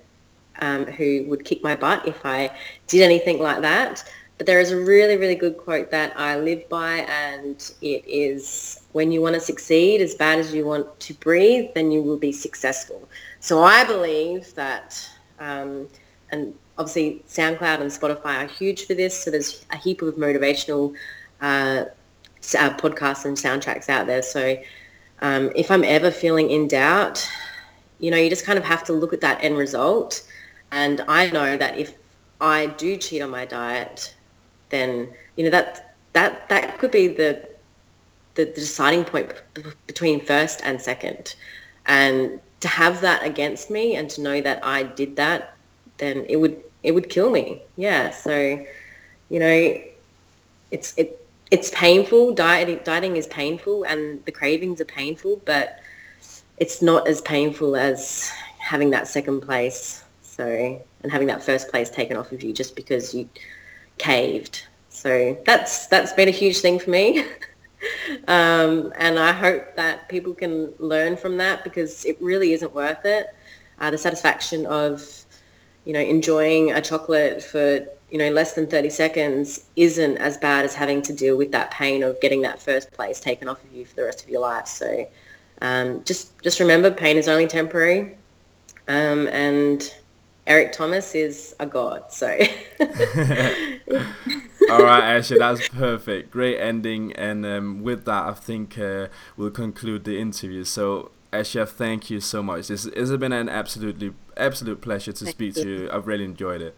um, 0.59 0.85
who 0.85 1.25
would 1.27 1.43
kick 1.45 1.63
my 1.63 1.75
butt 1.75 2.07
if 2.07 2.25
I 2.25 2.51
did 2.87 3.01
anything 3.01 3.39
like 3.39 3.61
that. 3.61 4.03
But 4.37 4.45
there 4.45 4.61
is 4.61 4.71
a 4.71 4.77
really, 4.77 5.17
really 5.17 5.35
good 5.35 5.57
quote 5.57 5.91
that 5.91 6.17
I 6.17 6.39
live 6.39 6.67
by, 6.69 6.99
and 7.09 7.57
it 7.81 8.05
is, 8.07 8.83
when 8.93 9.11
you 9.11 9.21
want 9.21 9.35
to 9.35 9.41
succeed 9.41 9.99
as 9.99 10.15
bad 10.15 10.39
as 10.39 10.53
you 10.53 10.65
want 10.65 10.97
to 11.01 11.13
breathe, 11.15 11.71
then 11.75 11.91
you 11.91 12.01
will 12.01 12.17
be 12.17 12.31
successful. 12.31 13.09
So 13.41 13.63
I 13.63 13.83
believe 13.83 14.55
that, 14.55 15.05
um, 15.39 15.89
and 16.31 16.53
obviously 16.77 17.21
SoundCloud 17.27 17.81
and 17.81 17.91
Spotify 17.91 18.45
are 18.45 18.47
huge 18.47 18.85
for 18.85 18.93
this, 18.93 19.21
so 19.21 19.29
there's 19.29 19.65
a 19.71 19.77
heap 19.77 20.01
of 20.01 20.15
motivational 20.15 20.95
uh, 21.41 21.85
uh, 22.57 22.75
podcasts 22.77 23.25
and 23.25 23.37
soundtracks 23.37 23.89
out 23.89 24.07
there. 24.07 24.21
So 24.21 24.57
um, 25.21 25.51
if 25.55 25.69
I'm 25.71 25.83
ever 25.83 26.11
feeling 26.11 26.49
in 26.49 26.67
doubt, 26.67 27.27
you 27.99 28.11
know, 28.11 28.17
you 28.17 28.29
just 28.29 28.45
kind 28.45 28.57
of 28.57 28.65
have 28.65 28.83
to 28.85 28.93
look 28.93 29.13
at 29.13 29.21
that 29.21 29.43
end 29.43 29.57
result. 29.57 30.23
And 30.71 31.01
I 31.07 31.29
know 31.29 31.57
that 31.57 31.77
if 31.77 31.93
I 32.39 32.67
do 32.67 32.97
cheat 32.97 33.21
on 33.21 33.29
my 33.29 33.45
diet, 33.45 34.15
then 34.69 35.09
you 35.35 35.43
know 35.43 35.49
that 35.49 35.95
that 36.13 36.47
that 36.49 36.77
could 36.77 36.91
be 36.91 37.07
the 37.07 37.47
the, 38.35 38.45
the 38.45 38.51
deciding 38.51 39.03
point 39.03 39.33
between 39.87 40.23
first 40.23 40.61
and 40.63 40.81
second. 40.81 41.35
And 41.85 42.39
to 42.61 42.67
have 42.67 43.01
that 43.01 43.23
against 43.23 43.69
me 43.69 43.95
and 43.95 44.09
to 44.11 44.21
know 44.21 44.41
that 44.41 44.63
I 44.63 44.83
did 44.83 45.15
that, 45.15 45.55
then 45.97 46.25
it 46.29 46.37
would 46.37 46.61
it 46.83 46.91
would 46.91 47.09
kill 47.09 47.29
me. 47.29 47.61
Yeah. 47.75 48.11
So, 48.11 48.65
you 49.29 49.39
know, 49.39 49.81
it's 50.71 50.93
it 50.97 51.25
it's 51.51 51.71
painful. 51.71 52.33
Dieting, 52.33 52.79
dieting 52.83 53.17
is 53.17 53.27
painful 53.27 53.83
and 53.83 54.23
the 54.25 54.31
cravings 54.31 54.79
are 54.81 54.85
painful, 54.85 55.41
but 55.45 55.79
it's 56.57 56.81
not 56.81 57.07
as 57.07 57.21
painful 57.21 57.75
as 57.75 58.31
having 58.57 58.89
that 58.91 59.07
second 59.07 59.41
place. 59.41 60.03
So, 60.21 60.81
and 61.03 61.11
having 61.11 61.27
that 61.27 61.43
first 61.43 61.69
place 61.69 61.89
taken 61.89 62.17
off 62.17 62.31
of 62.31 62.43
you 62.43 62.53
just 62.53 62.75
because 62.75 63.13
you 63.13 63.27
caved. 63.97 64.65
So 64.89 65.37
that's, 65.45 65.87
that's 65.87 66.13
been 66.13 66.27
a 66.27 66.31
huge 66.31 66.59
thing 66.59 66.79
for 66.79 66.89
me. 66.89 67.19
um, 68.27 68.93
and 68.97 69.17
I 69.17 69.31
hope 69.31 69.75
that 69.75 70.07
people 70.09 70.33
can 70.33 70.73
learn 70.77 71.17
from 71.17 71.37
that 71.37 71.63
because 71.63 72.05
it 72.05 72.17
really 72.21 72.53
isn't 72.53 72.73
worth 72.73 73.05
it. 73.05 73.27
Uh, 73.79 73.91
the 73.91 73.97
satisfaction 73.97 74.65
of, 74.65 75.25
you 75.85 75.93
know, 75.93 75.99
enjoying 75.99 76.71
a 76.73 76.81
chocolate 76.81 77.41
for 77.41 77.87
you 78.11 78.17
know, 78.17 78.29
less 78.29 78.53
than 78.53 78.67
30 78.67 78.89
seconds 78.89 79.65
isn't 79.75 80.17
as 80.17 80.37
bad 80.37 80.65
as 80.65 80.73
having 80.73 81.01
to 81.03 81.13
deal 81.13 81.37
with 81.37 81.51
that 81.51 81.71
pain 81.71 82.03
of 82.03 82.19
getting 82.21 82.41
that 82.41 82.61
first 82.61 82.91
place 82.91 83.19
taken 83.19 83.47
off 83.47 83.63
of 83.63 83.71
you 83.71 83.85
for 83.85 83.95
the 83.95 84.03
rest 84.03 84.23
of 84.23 84.29
your 84.29 84.41
life. 84.41 84.67
So 84.67 85.07
um, 85.61 86.03
just, 86.03 86.41
just 86.41 86.59
remember 86.59 86.89
pain 86.91 87.17
is 87.17 87.27
only 87.27 87.47
temporary. 87.47 88.17
Um, 88.87 89.27
and 89.27 89.93
Eric 90.47 90.71
Thomas 90.71 91.13
is 91.13 91.55
a 91.59 91.65
god. 91.65 92.11
So. 92.11 92.27
All 94.69 94.83
right, 94.83 95.19
Asha, 95.19 95.37
that's 95.37 95.67
perfect. 95.69 96.31
Great 96.31 96.59
ending. 96.59 97.13
And 97.13 97.45
um, 97.45 97.83
with 97.83 98.05
that, 98.05 98.25
I 98.25 98.33
think 98.33 98.77
uh, 98.77 99.07
we'll 99.37 99.51
conclude 99.51 100.03
the 100.03 100.19
interview. 100.19 100.63
So, 100.63 101.11
Asha, 101.31 101.67
thank 101.67 102.09
you 102.09 102.19
so 102.19 102.41
much. 102.41 102.67
This, 102.67 102.83
this 102.83 103.09
has 103.09 103.17
been 103.17 103.33
an 103.33 103.49
absolutely 103.49 104.13
absolute 104.37 104.81
pleasure 104.81 105.11
to 105.11 105.25
thank 105.25 105.35
speak 105.35 105.57
you. 105.57 105.63
to 105.63 105.69
you. 105.69 105.91
I've 105.91 106.07
really 106.07 106.25
enjoyed 106.25 106.61
it. 106.61 106.75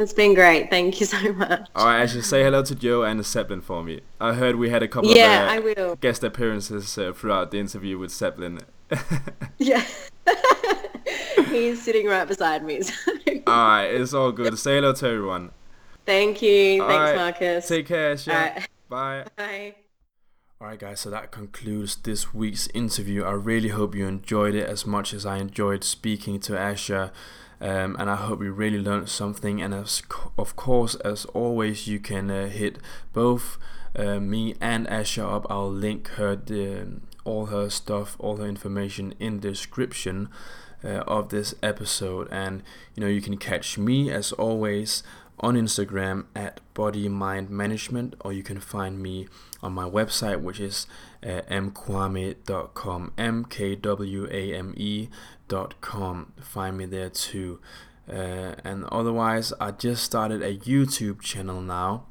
It's 0.00 0.14
been 0.14 0.32
great. 0.32 0.70
Thank 0.70 0.98
you 0.98 1.04
so 1.14 1.32
much. 1.34 1.68
All 1.74 1.86
right, 1.86 2.00
actually, 2.00 2.22
say 2.22 2.42
hello 2.42 2.62
to 2.62 2.74
Joe 2.74 3.02
and 3.02 3.22
Zeppelin 3.24 3.60
for 3.60 3.84
me. 3.84 4.00
I 4.18 4.32
heard 4.32 4.56
we 4.56 4.70
had 4.70 4.82
a 4.82 4.88
couple 4.88 5.10
yeah, 5.10 5.42
of 5.42 5.48
uh, 5.48 5.52
I 5.52 5.58
will. 5.58 5.96
guest 5.96 6.24
appearances 6.24 6.96
uh, 6.96 7.12
throughout 7.12 7.50
the 7.50 7.58
interview 7.58 7.98
with 7.98 8.10
Zeppelin. 8.10 8.60
yeah. 9.58 9.84
He's 11.50 11.82
sitting 11.82 12.06
right 12.06 12.26
beside 12.26 12.64
me. 12.64 12.80
So. 12.80 12.94
all 13.46 13.68
right, 13.68 13.86
it's 13.88 14.14
all 14.14 14.32
good. 14.32 14.58
Say 14.58 14.76
hello 14.76 14.94
to 14.94 15.06
everyone. 15.06 15.50
Thank 16.06 16.40
you. 16.40 16.82
All 16.82 16.88
Thanks, 16.88 17.10
right, 17.10 17.16
Marcus. 17.16 17.68
Take 17.68 17.86
care, 17.86 18.14
Asha. 18.14 18.32
All 18.32 18.40
right. 18.40 18.68
Bye. 18.88 19.24
Bye. 19.36 19.74
Alright, 20.62 20.78
guys, 20.78 21.00
so 21.00 21.10
that 21.10 21.30
concludes 21.30 21.96
this 21.96 22.32
week's 22.32 22.68
interview. 22.68 23.24
I 23.24 23.32
really 23.32 23.68
hope 23.68 23.94
you 23.94 24.06
enjoyed 24.06 24.54
it 24.54 24.66
as 24.66 24.86
much 24.86 25.12
as 25.12 25.26
I 25.26 25.38
enjoyed 25.38 25.84
speaking 25.84 26.40
to 26.40 26.52
Asha. 26.52 27.12
Um, 27.60 27.96
and 27.98 28.08
I 28.08 28.16
hope 28.16 28.42
you 28.42 28.52
really 28.52 28.78
learned 28.78 29.08
something. 29.08 29.60
And 29.60 29.74
as 29.74 30.02
of 30.38 30.56
course, 30.56 30.94
as 30.96 31.24
always, 31.26 31.86
you 31.86 32.00
can 32.00 32.30
uh, 32.30 32.48
hit 32.48 32.78
both 33.12 33.58
uh, 33.94 34.18
me 34.20 34.54
and 34.60 34.86
Asha 34.86 35.30
up. 35.30 35.46
I'll 35.50 35.70
link 35.70 36.08
her 36.10 36.36
the, 36.36 37.00
all 37.24 37.46
her 37.46 37.68
stuff, 37.68 38.16
all 38.18 38.36
her 38.36 38.46
information 38.46 39.14
in 39.18 39.40
the 39.40 39.50
description 39.50 40.28
uh, 40.84 41.02
of 41.06 41.28
this 41.28 41.54
episode. 41.62 42.28
And 42.30 42.62
you 42.94 43.02
know, 43.02 43.08
you 43.08 43.20
can 43.20 43.36
catch 43.36 43.76
me 43.76 44.10
as 44.10 44.32
always 44.32 45.02
on 45.40 45.54
Instagram 45.54 46.26
at 46.36 46.60
Body 46.74 47.08
Mind 47.08 47.50
Management, 47.50 48.14
or 48.20 48.32
you 48.32 48.42
can 48.42 48.60
find 48.60 49.02
me 49.02 49.26
on 49.62 49.72
my 49.72 49.88
website, 49.88 50.40
which 50.40 50.60
is 50.60 50.86
uh, 51.22 51.40
mkwame.com, 51.50 53.12
m 53.16 53.44
k 53.46 53.74
w 53.74 54.28
a 54.30 54.54
m 54.54 54.74
e.com. 55.52 56.32
Find 56.40 56.76
me 56.78 56.86
there 56.86 57.10
too. 57.10 57.60
Uh, 58.08 58.54
and 58.64 58.84
otherwise, 58.86 59.52
I 59.60 59.70
just 59.70 60.02
started 60.02 60.42
a 60.42 60.56
YouTube 60.56 61.20
channel 61.20 61.60
now. 61.60 62.06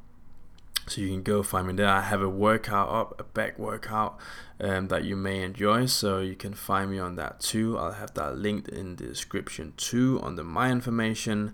So 0.88 1.02
you 1.02 1.10
can 1.10 1.22
go 1.22 1.44
find 1.44 1.68
me 1.68 1.74
there. 1.74 1.88
I 1.88 2.02
have 2.02 2.22
a 2.22 2.30
workout 2.30 2.90
up, 2.90 3.20
a 3.20 3.24
back 3.24 3.60
workout 3.60 4.18
um, 4.60 4.88
that 4.88 5.04
you 5.04 5.16
may 5.16 5.44
enjoy. 5.44 5.86
So 5.86 6.20
you 6.20 6.36
can 6.36 6.54
find 6.54 6.90
me 6.90 6.98
on 6.98 7.16
that 7.16 7.40
too. 7.40 7.78
I'll 7.78 7.92
have 7.92 8.14
that 8.16 8.38
linked 8.38 8.70
in 8.70 8.96
the 8.96 9.06
description 9.06 9.74
too 9.78 10.20
under 10.24 10.44
my 10.44 10.72
information. 10.72 11.54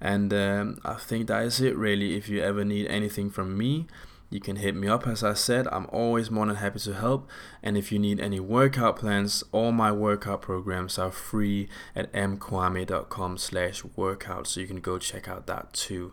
And 0.00 0.34
um, 0.34 0.80
I 0.84 0.94
think 0.94 1.28
that 1.28 1.44
is 1.44 1.60
it 1.60 1.76
really. 1.76 2.16
If 2.16 2.28
you 2.28 2.42
ever 2.42 2.64
need 2.64 2.88
anything 2.88 3.30
from 3.30 3.56
me, 3.56 3.86
you 4.32 4.40
can 4.40 4.56
hit 4.56 4.74
me 4.74 4.88
up. 4.88 5.06
As 5.06 5.22
I 5.22 5.34
said, 5.34 5.68
I'm 5.70 5.86
always 5.92 6.30
more 6.30 6.46
than 6.46 6.56
happy 6.56 6.78
to 6.80 6.94
help. 6.94 7.28
And 7.62 7.76
if 7.76 7.92
you 7.92 7.98
need 7.98 8.18
any 8.18 8.40
workout 8.40 8.96
plans, 8.96 9.44
all 9.52 9.72
my 9.72 9.92
workout 9.92 10.40
programs 10.40 10.98
are 10.98 11.12
free 11.12 11.68
at 11.94 12.12
mkwame.com 12.12 13.38
slash 13.38 13.84
workout. 13.94 14.46
So 14.46 14.60
you 14.60 14.66
can 14.66 14.80
go 14.80 14.98
check 14.98 15.28
out 15.28 15.46
that 15.46 15.72
too. 15.72 16.12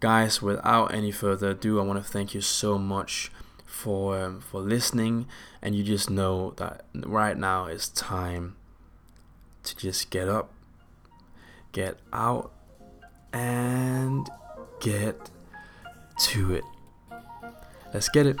Guys, 0.00 0.42
without 0.42 0.92
any 0.92 1.10
further 1.10 1.50
ado, 1.50 1.80
I 1.80 1.84
want 1.84 2.04
to 2.04 2.08
thank 2.08 2.34
you 2.34 2.40
so 2.40 2.78
much 2.78 3.32
for 3.64 4.18
um, 4.18 4.40
for 4.40 4.60
listening. 4.60 5.26
And 5.62 5.74
you 5.74 5.82
just 5.82 6.10
know 6.10 6.52
that 6.56 6.84
right 6.94 7.36
now 7.36 7.64
it's 7.64 7.88
time 7.88 8.56
to 9.64 9.76
just 9.76 10.10
get 10.10 10.28
up, 10.28 10.52
get 11.72 11.98
out, 12.12 12.52
and 13.32 14.28
get 14.80 15.30
to 16.18 16.54
it. 16.54 16.64
Let's 17.92 18.08
get 18.10 18.26
it. 18.26 18.36